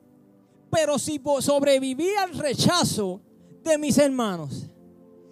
[0.74, 3.20] pero si sobreviví al rechazo
[3.62, 4.66] de mis hermanos,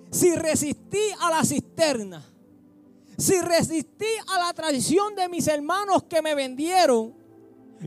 [0.09, 2.24] si resistí a la cisterna,
[3.18, 7.12] si resistí a la traición de mis hermanos que me vendieron,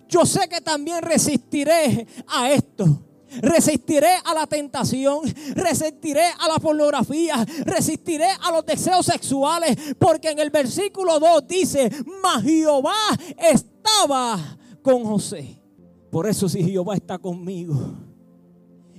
[0.10, 3.04] yo sé que también resistiré a esto.
[3.42, 5.22] Resistiré a la tentación,
[5.56, 11.90] resistiré a la pornografía, resistiré a los deseos sexuales, porque en el versículo 2 dice,
[12.22, 12.96] mas Jehová
[13.38, 15.65] estaba con José.
[16.16, 17.76] Por eso si Jehová está conmigo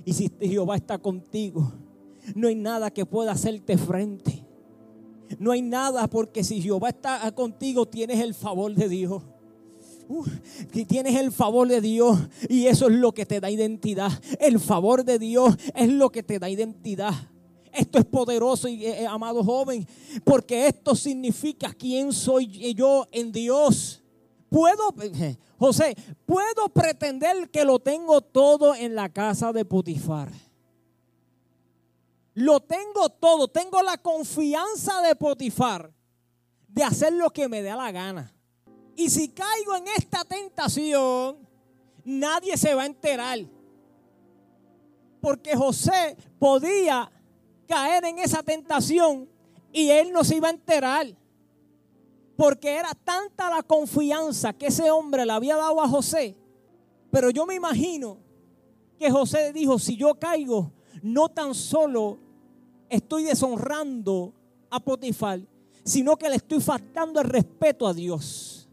[0.05, 1.73] y si Jehová está contigo,
[2.35, 4.45] no hay nada que pueda hacerte frente.
[5.39, 9.23] No hay nada porque si Jehová está contigo tienes el favor de Dios.
[10.71, 14.11] que tienes el favor de Dios y eso es lo que te da identidad.
[14.39, 17.15] El favor de Dios es lo que te da identidad.
[17.73, 19.87] Esto es poderoso y eh, eh, amado joven,
[20.23, 24.03] porque esto significa quién soy yo en Dios.
[24.49, 24.93] Puedo,
[25.59, 30.31] José, puedo pretender que lo tengo todo en la casa de Potifar.
[32.33, 35.91] Lo tengo todo, tengo la confianza de Potifar
[36.67, 38.31] de hacer lo que me dé la gana.
[38.95, 41.37] Y si caigo en esta tentación,
[42.03, 43.39] nadie se va a enterar.
[45.19, 47.11] Porque José podía
[47.67, 49.27] caer en esa tentación
[49.71, 51.07] y él no se iba a enterar
[52.37, 56.37] porque era tanta la confianza que ese hombre le había dado a José.
[57.09, 58.19] Pero yo me imagino
[58.99, 60.71] que José dijo, si yo caigo,
[61.01, 62.19] no tan solo
[62.89, 64.33] estoy deshonrando
[64.69, 65.39] a Potifar,
[65.83, 68.69] sino que le estoy faltando el respeto a Dios.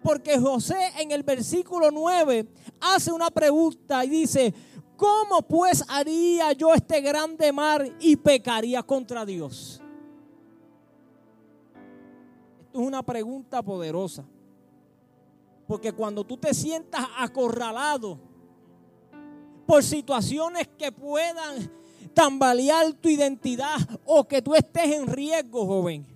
[0.00, 2.46] Porque José en el versículo 9
[2.80, 4.54] hace una pregunta y dice,
[4.96, 9.82] ¿cómo pues haría yo este grande mar y pecaría contra Dios?
[12.72, 14.24] Es una pregunta poderosa.
[15.66, 18.18] Porque cuando tú te sientas acorralado
[19.66, 21.70] por situaciones que puedan
[22.14, 26.06] tambalear tu identidad o que tú estés en riesgo, joven,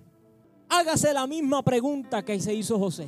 [0.69, 3.07] hágase la misma pregunta que se hizo José.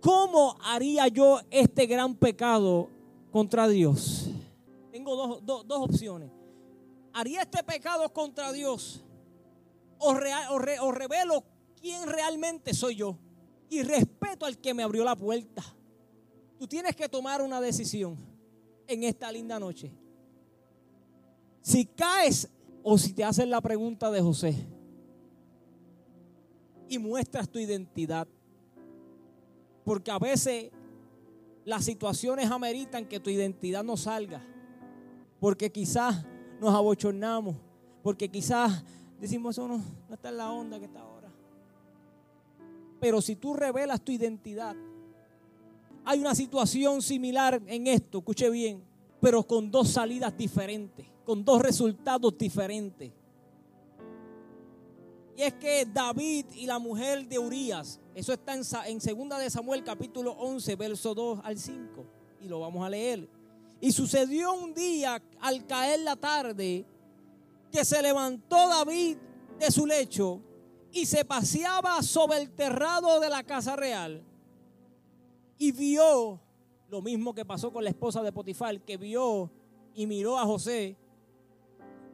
[0.00, 2.88] ¿Cómo haría yo este gran pecado
[3.30, 4.30] contra Dios?
[4.90, 6.30] Tengo dos, opciones.
[7.12, 9.04] ¿Haría este pecado contra Dios?
[9.98, 11.44] O, o revelo
[11.80, 13.16] quién realmente soy yo
[13.68, 15.62] y respeto al que me abrió la puerta.
[16.58, 18.16] Tú tienes que tomar una decisión
[18.86, 19.92] en esta linda noche.
[21.62, 22.48] Si caes
[22.82, 24.54] o si te hacen la pregunta de José
[26.88, 28.26] y muestras tu identidad,
[29.84, 30.70] porque a veces
[31.64, 34.42] las situaciones ameritan que tu identidad no salga,
[35.38, 36.26] porque quizás
[36.60, 37.56] nos abochornamos,
[38.02, 38.84] porque quizás
[39.20, 41.19] decimos, eso no, no está en la onda que está ahora.
[43.00, 44.76] Pero si tú revelas tu identidad,
[46.04, 48.82] hay una situación similar en esto, escuche bien,
[49.20, 53.10] pero con dos salidas diferentes, con dos resultados diferentes.
[55.36, 59.48] Y es que David y la mujer de Urias, eso está en, en segunda de
[59.48, 62.04] Samuel capítulo 11, verso 2 al 5,
[62.42, 63.28] y lo vamos a leer.
[63.80, 66.84] Y sucedió un día al caer la tarde
[67.72, 69.16] que se levantó David
[69.58, 70.42] de su lecho
[70.92, 74.24] y se paseaba sobre el terrado de la casa real
[75.60, 76.40] y vio
[76.88, 79.50] lo mismo que pasó con la esposa de Potifar, que vio
[79.94, 80.96] y miró a José.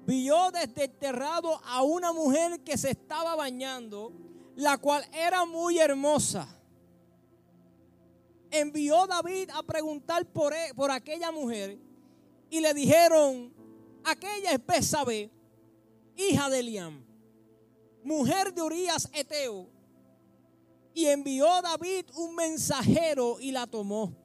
[0.04, 4.12] Vio desde el terrado a una mujer que se estaba bañando,
[4.56, 6.48] la cual era muy hermosa.
[8.50, 11.78] Envió David a preguntar por, e, por aquella mujer
[12.50, 13.54] y le dijeron,
[14.02, 15.30] aquella es Besabe,
[16.16, 17.05] hija de Eliam,
[18.06, 19.68] mujer de Urias Eteo.
[20.94, 24.16] Y envió David un mensajero y la tomó.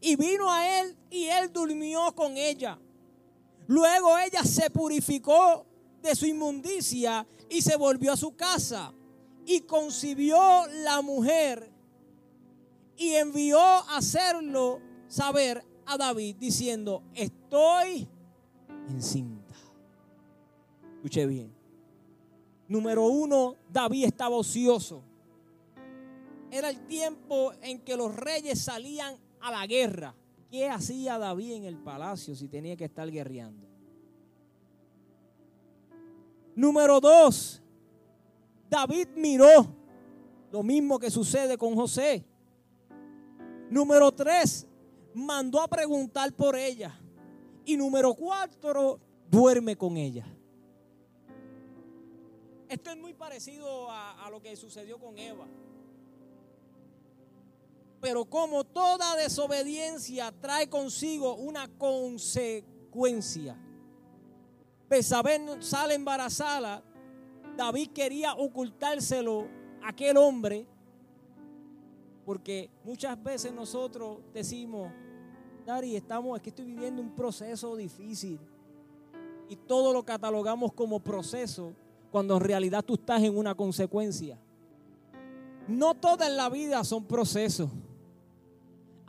[0.00, 2.78] Y vino a él y él durmió con ella.
[3.68, 5.66] Luego ella se purificó
[6.02, 8.92] de su inmundicia y se volvió a su casa.
[9.44, 11.70] Y concibió la mujer
[12.96, 18.08] y envió a hacerlo saber a David diciendo, estoy
[18.88, 19.54] encinta.
[20.96, 21.57] Escuche bien.
[22.68, 25.02] Número uno, David estaba ocioso.
[26.50, 30.14] Era el tiempo en que los reyes salían a la guerra.
[30.50, 33.66] ¿Qué hacía David en el palacio si tenía que estar guerreando?
[36.54, 37.62] Número dos,
[38.68, 39.66] David miró
[40.50, 42.24] lo mismo que sucede con José.
[43.70, 44.66] Número tres,
[45.14, 46.98] mandó a preguntar por ella.
[47.64, 48.98] Y número cuatro,
[49.30, 50.26] duerme con ella.
[52.68, 55.46] Esto es muy parecido a, lo que sucedió con Eva.
[58.00, 63.56] Pero como toda desobediencia trae consigo una consecuencia.
[64.88, 66.82] Besabé sale embarazada.
[67.56, 69.48] David quería ocultárselo
[69.82, 70.66] a aquel hombre.
[72.26, 74.92] Porque muchas veces nosotros decimos,
[75.64, 78.38] Dari, estamos, es que estoy viviendo un proceso difícil.
[79.48, 81.74] Y todo lo catalogamos como proceso
[82.10, 84.38] cuando en realidad tú estás en una consecuencia.
[85.66, 87.70] No toda en la vida son procesos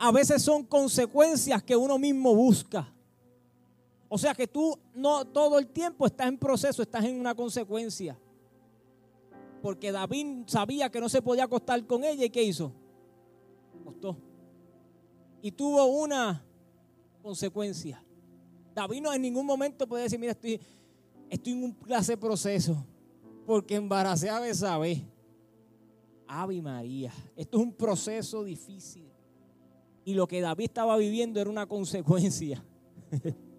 [0.02, 2.90] a veces son consecuencias que uno mismo busca.
[4.08, 8.18] O sea que tú no todo el tiempo estás en proceso, estás en una consecuencia.
[9.60, 12.72] Porque David sabía que no se podía acostar con ella y ¿qué hizo?
[13.78, 14.16] Acostó.
[15.42, 16.42] Y tuvo una
[17.22, 18.02] consecuencia.
[18.74, 20.58] David no en ningún momento puede decir, mira, estoy,
[21.30, 22.84] estoy en un clase proceso.
[23.46, 25.02] Porque embaracé a Besabé.
[26.26, 27.12] Ave María.
[27.34, 29.08] Esto es un proceso difícil.
[30.04, 32.62] Y lo que David estaba viviendo era una consecuencia.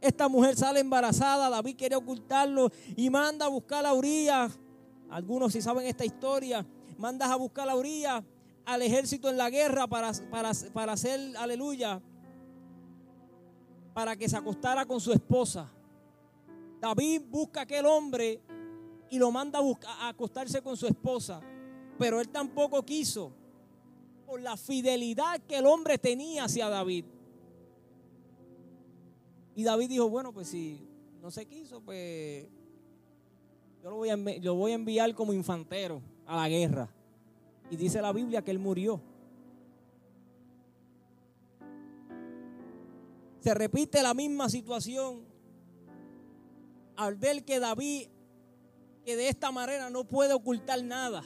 [0.00, 4.58] Esta mujer sale embarazada, David quiere ocultarlo y manda a buscar a Urias.
[5.08, 6.66] Algunos si saben esta historia,
[6.98, 8.22] mandas a buscar a Urias
[8.66, 12.02] al ejército en la guerra para, para, para hacer, aleluya,
[13.94, 15.70] para que se acostara con su esposa.
[16.84, 18.42] David busca a aquel hombre
[19.08, 21.40] y lo manda a, acostarse con su esposa,
[21.98, 23.32] pero él tampoco quiso
[24.26, 27.06] por la fidelidad que el hombre tenía hacia David.
[29.54, 30.86] Y David dijo, bueno, pues si
[31.22, 32.48] no se quiso, pues
[33.82, 36.90] yo voy a, lo voy a enviar como infantero a la guerra.
[37.70, 39.00] Y dice la Biblia que él murió.
[43.40, 45.33] Se repite la misma situación
[46.96, 48.08] al ver que David,
[49.04, 51.24] que de esta manera no puede ocultar nada.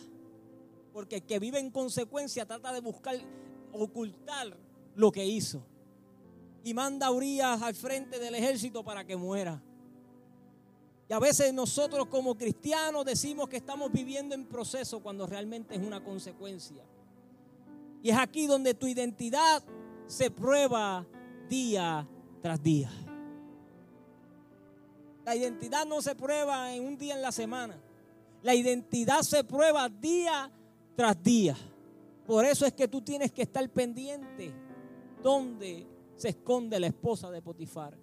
[0.92, 3.16] Porque el que vive en consecuencia trata de buscar
[3.72, 4.56] ocultar
[4.94, 5.62] lo que hizo.
[6.64, 9.62] Y manda a Urias al frente del ejército para que muera.
[11.08, 15.80] Y a veces nosotros como cristianos decimos que estamos viviendo en proceso cuando realmente es
[15.80, 16.84] una consecuencia.
[18.02, 19.62] Y es aquí donde tu identidad
[20.06, 21.06] se prueba
[21.48, 22.06] día
[22.42, 22.90] tras día.
[25.28, 27.78] La identidad no se prueba en un día en la semana.
[28.42, 30.50] La identidad se prueba día
[30.96, 31.54] tras día.
[32.26, 34.54] Por eso es que tú tienes que estar pendiente
[35.22, 37.98] donde se esconde la esposa de Potifar.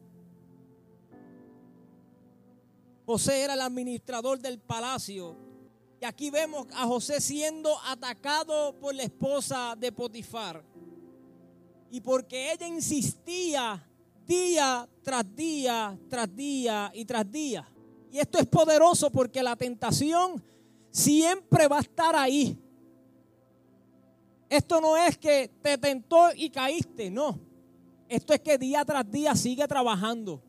[3.08, 5.36] José era el administrador del palacio.
[6.00, 10.64] Y aquí vemos a José siendo atacado por la esposa de Potifar.
[11.90, 13.84] Y porque ella insistía
[14.26, 17.70] día tras día, tras día y tras día.
[18.12, 20.42] Y esto es poderoso porque la tentación
[20.90, 22.58] siempre va a estar ahí.
[24.50, 27.40] Esto no es que te tentó y caíste, no.
[28.08, 30.42] Esto es que día tras día sigue trabajando.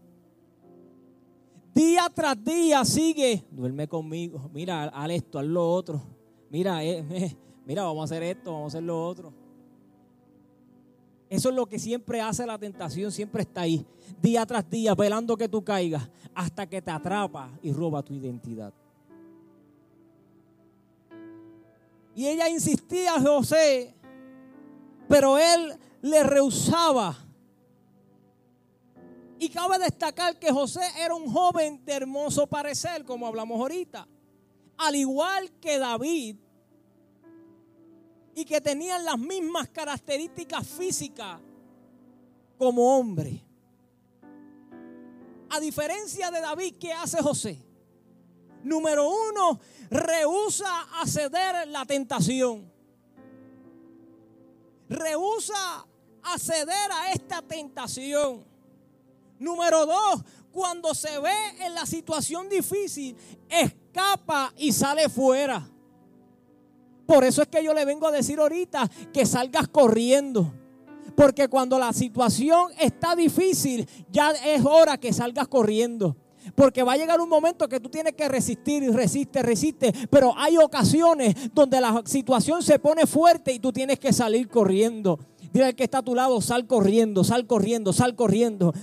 [1.74, 3.44] Día tras día sigue.
[3.50, 4.50] Duerme conmigo.
[4.52, 6.02] Mira, haz esto, haz lo otro.
[6.50, 9.45] Mira, eh, eh, mira, vamos a hacer esto, vamos a hacer lo otro.
[11.28, 13.84] Eso es lo que siempre hace la tentación, siempre está ahí,
[14.22, 18.72] día tras día, velando que tú caigas, hasta que te atrapa y roba tu identidad.
[22.14, 23.94] Y ella insistía a José,
[25.08, 27.16] pero él le rehusaba.
[29.38, 34.08] Y cabe destacar que José era un joven de hermoso parecer, como hablamos ahorita.
[34.78, 36.36] Al igual que David,
[38.36, 41.40] y que tenían las mismas características físicas
[42.58, 43.42] como hombre.
[45.48, 47.58] A diferencia de David, ¿qué hace José?
[48.62, 49.58] Número uno,
[49.88, 52.70] rehúsa acceder la tentación.
[54.90, 55.86] Rehúsa
[56.22, 58.44] acceder a esta tentación.
[59.38, 60.22] Número dos,
[60.52, 63.16] cuando se ve en la situación difícil,
[63.48, 65.70] escapa y sale fuera.
[67.06, 70.52] Por eso es que yo le vengo a decir ahorita que salgas corriendo.
[71.14, 76.16] Porque cuando la situación está difícil, ya es hora que salgas corriendo.
[76.54, 79.92] Porque va a llegar un momento que tú tienes que resistir y resiste, resiste.
[80.10, 85.18] Pero hay ocasiones donde la situación se pone fuerte y tú tienes que salir corriendo.
[85.52, 88.74] Dile al que está a tu lado, sal corriendo, sal corriendo, sal corriendo.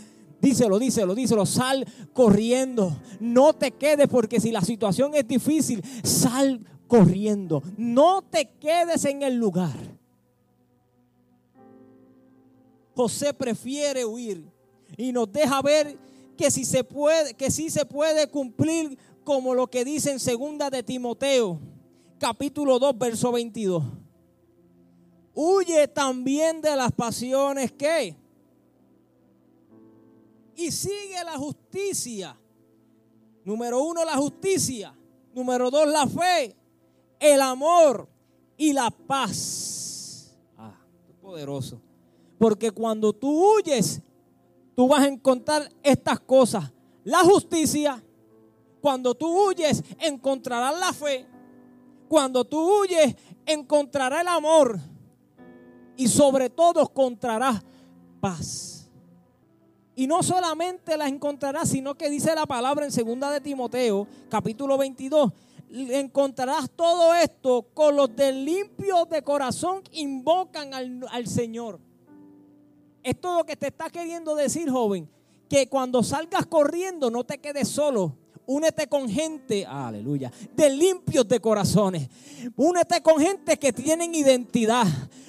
[0.41, 2.97] Díselo, díselo, díselo, sal corriendo.
[3.19, 6.59] No te quedes porque si la situación es difícil, sal
[6.93, 7.63] corriendo.
[7.75, 9.75] No te quedes en el lugar.
[12.95, 14.45] José prefiere huir
[14.95, 15.97] y nos deja ver
[16.37, 20.69] que si se puede, que sí se puede cumplir como lo que dice en segunda
[20.69, 21.59] de Timoteo,
[22.19, 23.83] capítulo 2, verso 22.
[25.33, 28.15] Huye también de las pasiones que
[30.55, 32.37] y sigue la justicia.
[33.43, 34.95] Número uno, la justicia.
[35.33, 36.55] Número dos, la fe
[37.23, 38.07] el amor
[38.57, 40.35] y la paz.
[40.57, 40.77] Ah,
[41.21, 41.81] poderoso.
[42.37, 44.01] Porque cuando tú huyes,
[44.75, 46.71] tú vas a encontrar estas cosas.
[47.05, 48.03] La justicia.
[48.81, 51.25] Cuando tú huyes, encontrarás la fe.
[52.09, 53.15] Cuando tú huyes,
[53.45, 54.77] encontrarás el amor.
[55.95, 57.63] Y sobre todo encontrarás
[58.19, 58.89] paz.
[59.95, 64.77] Y no solamente la encontrarás, sino que dice la palabra en segunda de Timoteo, capítulo
[64.77, 65.31] 22,
[65.73, 71.79] encontrarás todo esto con los de limpios de corazón invocan al, al Señor.
[73.01, 75.09] Es todo lo que te está queriendo decir, joven.
[75.49, 78.17] Que cuando salgas corriendo no te quedes solo.
[78.45, 82.09] Únete con gente, aleluya, de limpios de corazones.
[82.57, 84.85] Únete con gente que tienen identidad.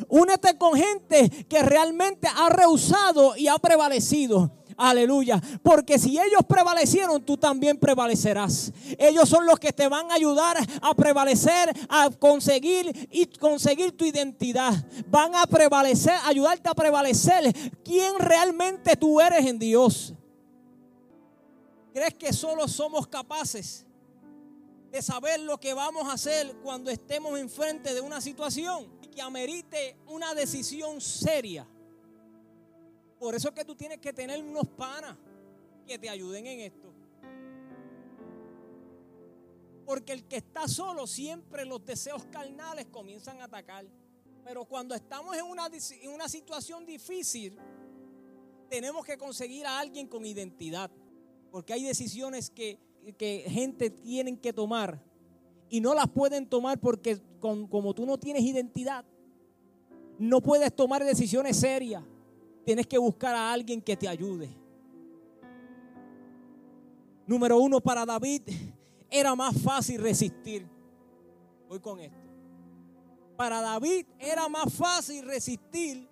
[0.09, 4.51] Únete con gente que realmente ha rehusado y ha prevalecido.
[4.77, 5.41] Aleluya.
[5.63, 8.73] Porque si ellos prevalecieron, tú también prevalecerás.
[8.99, 14.05] Ellos son los que te van a ayudar a prevalecer, a conseguir y conseguir tu
[14.05, 14.75] identidad.
[15.09, 17.53] Van a prevalecer, ayudarte a prevalecer
[17.85, 20.15] quién realmente tú eres en Dios.
[21.93, 23.87] ¿Crees que solo somos capaces
[24.91, 29.97] de saber lo que vamos a hacer cuando estemos enfrente de una situación que amerite
[30.09, 31.67] una decisión seria?
[33.25, 35.17] Por eso es que tú tienes que tener unos panas
[35.87, 36.93] que te ayuden en esto.
[39.87, 43.87] Porque el que está solo siempre los deseos carnales comienzan a atacar.
[44.45, 47.59] Pero cuando estamos en una, situación difícil,
[48.69, 50.91] tenemos que conseguir a alguien con identidad.
[51.51, 52.79] Porque hay decisiones que,
[53.49, 55.03] gente tienen que tomar
[55.71, 59.03] y no las pueden tomar porque como tú no tienes identidad,
[60.19, 62.05] no puedes tomar decisiones serias
[62.65, 64.51] tienes que buscar a alguien que te ayude.
[67.27, 68.43] Número uno, para David
[69.11, 70.69] era más fácil resistir.
[71.69, 72.19] Voy con esto.
[73.37, 76.09] Para David era más fácil resistir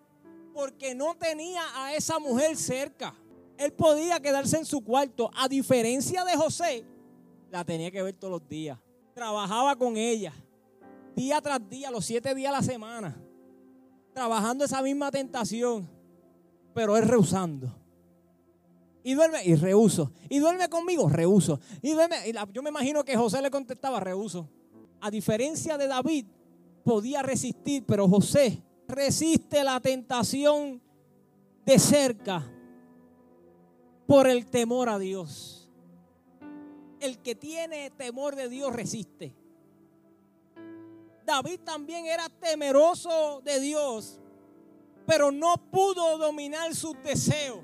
[0.54, 3.14] porque no tenía a esa mujer cerca.
[3.58, 5.30] Él podía quedarse en su cuarto.
[5.36, 6.84] A diferencia de José,
[7.50, 8.78] la tenía que ver todos los días.
[9.14, 10.32] Trabajaba con ella,
[11.14, 13.16] día tras día, los siete días a la semana.
[14.14, 15.88] Trabajando esa misma tentación
[16.74, 17.74] pero es rehusando.
[19.04, 20.12] Y duerme y rehuso.
[20.28, 21.60] Y duerme conmigo, rehuso.
[21.82, 22.16] Y duerme,
[22.52, 24.48] yo me imagino que José le contestaba, rehuso.
[25.00, 26.26] A diferencia de David,
[26.84, 30.80] podía resistir, pero José resiste la tentación
[31.64, 32.48] de cerca.
[34.06, 35.70] por el temor a Dios.
[37.00, 39.34] El que tiene temor de Dios resiste.
[41.24, 44.20] David también era temeroso de Dios,
[45.06, 47.60] pero no pudo dominar sus deseos.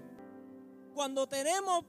[0.94, 1.84] Cuando tenemos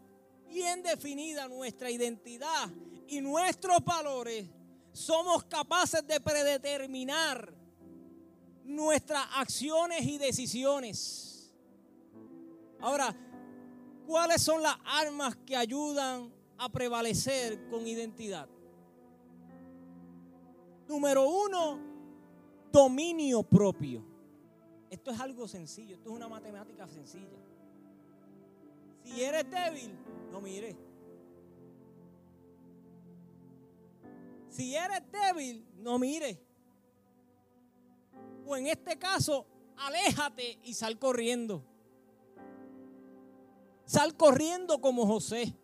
[0.47, 2.69] bien definida nuestra identidad
[3.07, 4.47] y nuestros valores,
[4.91, 7.53] somos capaces de predeterminar
[8.63, 11.53] nuestras acciones y decisiones.
[12.79, 13.15] Ahora,
[14.05, 18.47] ¿cuáles son las armas que ayudan a prevalecer con identidad?
[20.87, 21.79] Número uno,
[22.71, 24.08] dominio propio.
[24.89, 27.37] Esto es algo sencillo, esto es una matemática sencilla.
[29.03, 29.95] Si eres débil,
[30.31, 30.75] no mires.
[34.49, 36.37] Si eres débil, no mires.
[38.45, 39.45] O en este caso,
[39.77, 41.63] aléjate y sal corriendo.
[43.85, 45.55] Sal corriendo como José.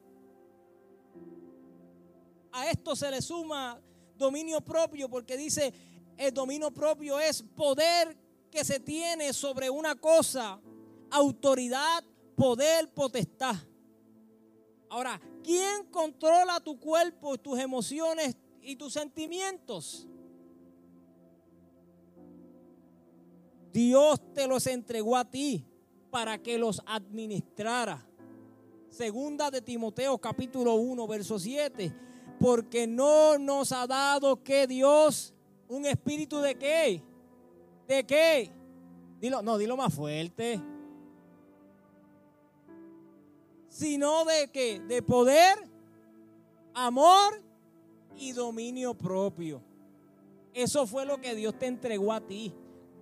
[2.51, 3.81] A esto se le suma
[4.17, 5.73] dominio propio, porque dice,
[6.17, 8.15] el dominio propio es poder
[8.55, 10.61] que se tiene sobre una cosa,
[11.11, 12.05] autoridad,
[12.37, 13.55] poder, potestad.
[14.89, 20.07] Ahora, ¿quién controla tu cuerpo, tus emociones y tus sentimientos?
[23.73, 25.65] Dios te los entregó a ti
[26.09, 28.07] para que los administrara.
[28.89, 31.93] Segunda de Timoteo capítulo 1, verso 7
[32.39, 35.33] porque no nos ha dado que Dios
[35.67, 37.03] un espíritu de qué?
[37.87, 38.51] ¿De qué?
[39.19, 40.61] Dilo, no, dilo más fuerte.
[43.67, 44.79] Sino de qué?
[44.79, 45.57] De poder,
[46.73, 47.41] amor
[48.15, 49.61] y dominio propio.
[50.53, 52.53] Eso fue lo que Dios te entregó a ti.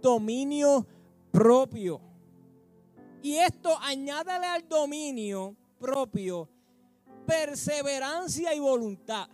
[0.02, 0.86] Dominio
[1.32, 2.02] propio.
[3.22, 6.50] Y esto añádale al dominio propio
[7.26, 9.30] perseverancia y voluntad.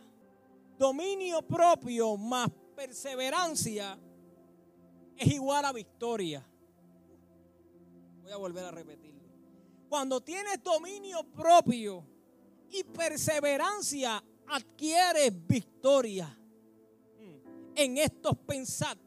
[0.78, 3.98] Dominio propio más perseverancia
[5.20, 6.46] es igual a victoria.
[8.24, 9.20] Voy a volver a repetirlo.
[9.90, 12.06] Cuando tienes dominio propio
[12.72, 16.36] y perseverancia, adquieres victoria.
[17.76, 18.98] En estos pensad.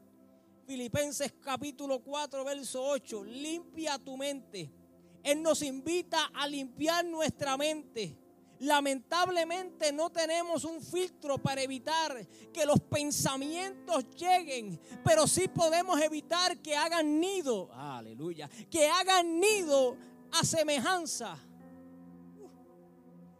[0.65, 3.23] Filipenses capítulo 4, verso 8.
[3.25, 4.71] Limpia tu mente.
[5.23, 8.22] Él nos invita a limpiar nuestra mente
[8.63, 16.57] Lamentablemente no tenemos un filtro para evitar que los pensamientos lleguen, pero sí podemos evitar
[16.61, 19.97] que hagan nido, aleluya, que hagan nido
[20.31, 21.37] a semejanza.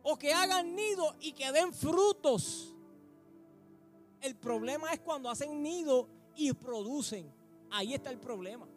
[0.01, 2.75] O que hagan nido y que den frutos.
[4.19, 7.33] El problema es cuando hacen nido y producen.
[7.71, 8.67] Ahí está el problema.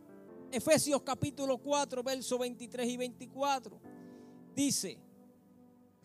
[0.53, 3.81] Efesios capítulo 4, versos 23 y 24.
[4.55, 5.06] Dice,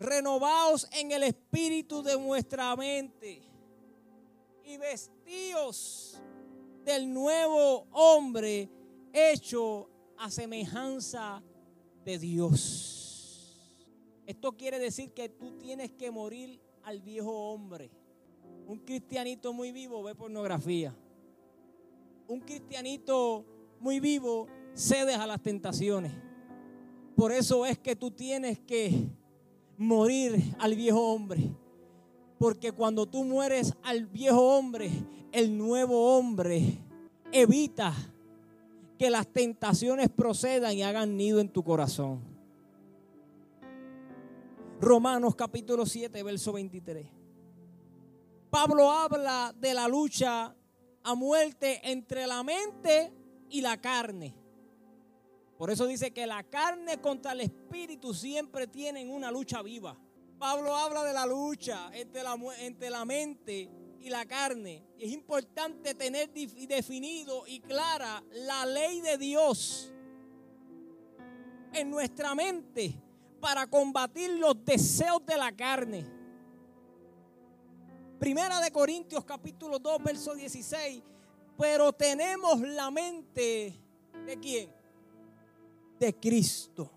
[0.02, 3.42] renovaos en el espíritu de vuestra mente
[4.64, 6.20] y vestíos
[6.84, 8.68] del nuevo hombre
[9.12, 9.88] hecho
[10.18, 11.42] a semejanza
[12.04, 12.92] de Dios.
[14.26, 17.90] Esto quiere decir que tú tienes que morir al viejo hombre.
[18.66, 20.94] Un cristianito muy vivo ve pornografía.
[22.28, 23.44] Un cristianito
[23.80, 26.12] muy vivo cedes a las tentaciones.
[27.16, 29.08] Por eso es que tú tienes que
[29.82, 31.50] morir al viejo hombre.
[32.38, 34.90] Porque cuando tú mueres al viejo hombre,
[35.32, 36.78] el nuevo hombre
[37.30, 37.94] evita
[38.98, 42.20] que las tentaciones procedan y hagan nido en tu corazón.
[44.80, 47.06] Romanos capítulo 7, verso 23.
[48.50, 50.54] Pablo habla de la lucha
[51.04, 53.12] a muerte entre la mente
[53.48, 54.41] y la carne.
[55.56, 59.96] Por eso dice que la carne contra el espíritu siempre tienen una lucha viva.
[60.38, 64.84] Pablo habla de la lucha entre la, entre la mente y la carne.
[64.98, 69.92] Es importante tener definido y clara la ley de Dios
[71.72, 73.00] en nuestra mente
[73.40, 76.04] para combatir los deseos de la carne.
[78.18, 81.02] Primera de Corintios capítulo 2 verso 16.
[81.58, 83.78] Pero tenemos la mente
[84.26, 84.81] de quién?
[86.02, 86.90] De Cristo.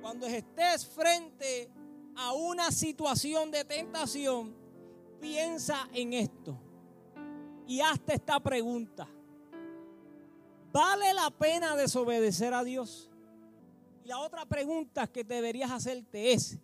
[0.00, 1.70] Cuando estés frente
[2.16, 4.54] a una situación de tentación,
[5.20, 6.58] piensa en esto
[7.66, 9.06] y hazte esta pregunta.
[10.72, 13.10] ¿Vale la pena desobedecer a Dios?
[14.02, 16.58] Y la otra pregunta que deberías hacerte es,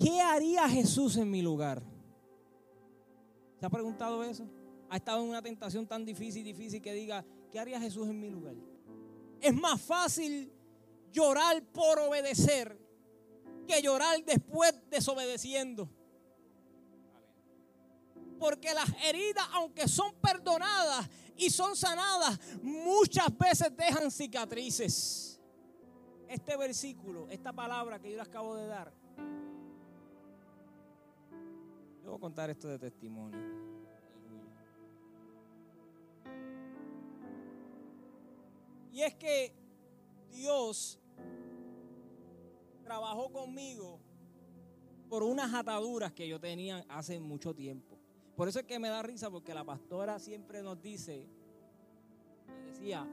[0.00, 1.82] ¿qué haría Jesús en mi lugar?
[3.60, 4.48] ¿Se ha preguntado eso?
[4.88, 8.30] ¿Ha estado en una tentación tan difícil, difícil que diga, ¿qué haría Jesús en mi
[8.30, 8.54] lugar?
[9.40, 10.52] Es más fácil
[11.12, 12.78] llorar por obedecer
[13.66, 15.88] que llorar después desobedeciendo.
[18.38, 25.40] Porque las heridas, aunque son perdonadas y son sanadas, muchas veces dejan cicatrices.
[26.28, 28.92] Este versículo, esta palabra que yo les acabo de dar,
[32.02, 33.75] yo voy a contar esto de testimonio.
[38.92, 39.52] Y es que
[40.30, 40.98] Dios
[42.82, 44.00] trabajó conmigo
[45.08, 47.98] por unas ataduras que yo tenía hace mucho tiempo.
[48.36, 51.26] Por eso es que me da risa porque la pastora siempre nos dice,
[52.66, 53.08] decía,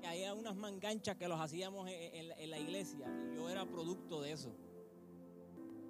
[0.00, 4.22] que había unas manganchas que los hacíamos en, en la iglesia y yo era producto
[4.22, 4.54] de eso.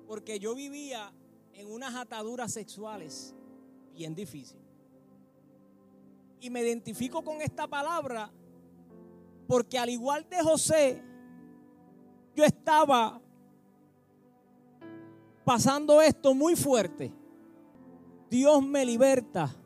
[0.07, 1.13] Porque yo vivía
[1.53, 3.35] en unas ataduras sexuales
[3.93, 4.65] bien difíciles.
[6.41, 8.31] Y me identifico con esta palabra
[9.49, 11.03] porque al igual de José,
[12.37, 13.21] yo estaba
[15.43, 17.11] pasando esto muy fuerte.
[18.31, 19.57] Dios me liberta.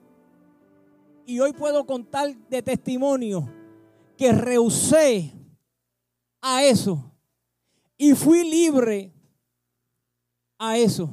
[1.27, 3.53] Y hoy puedo contar de testimonio
[4.17, 5.33] que rehusé
[6.41, 7.13] a eso.
[7.99, 9.13] Y fui libre
[10.59, 11.11] a eso.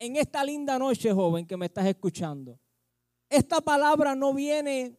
[0.00, 2.58] En esta linda noche, joven, que me estás escuchando.
[3.28, 4.98] Esta palabra no viene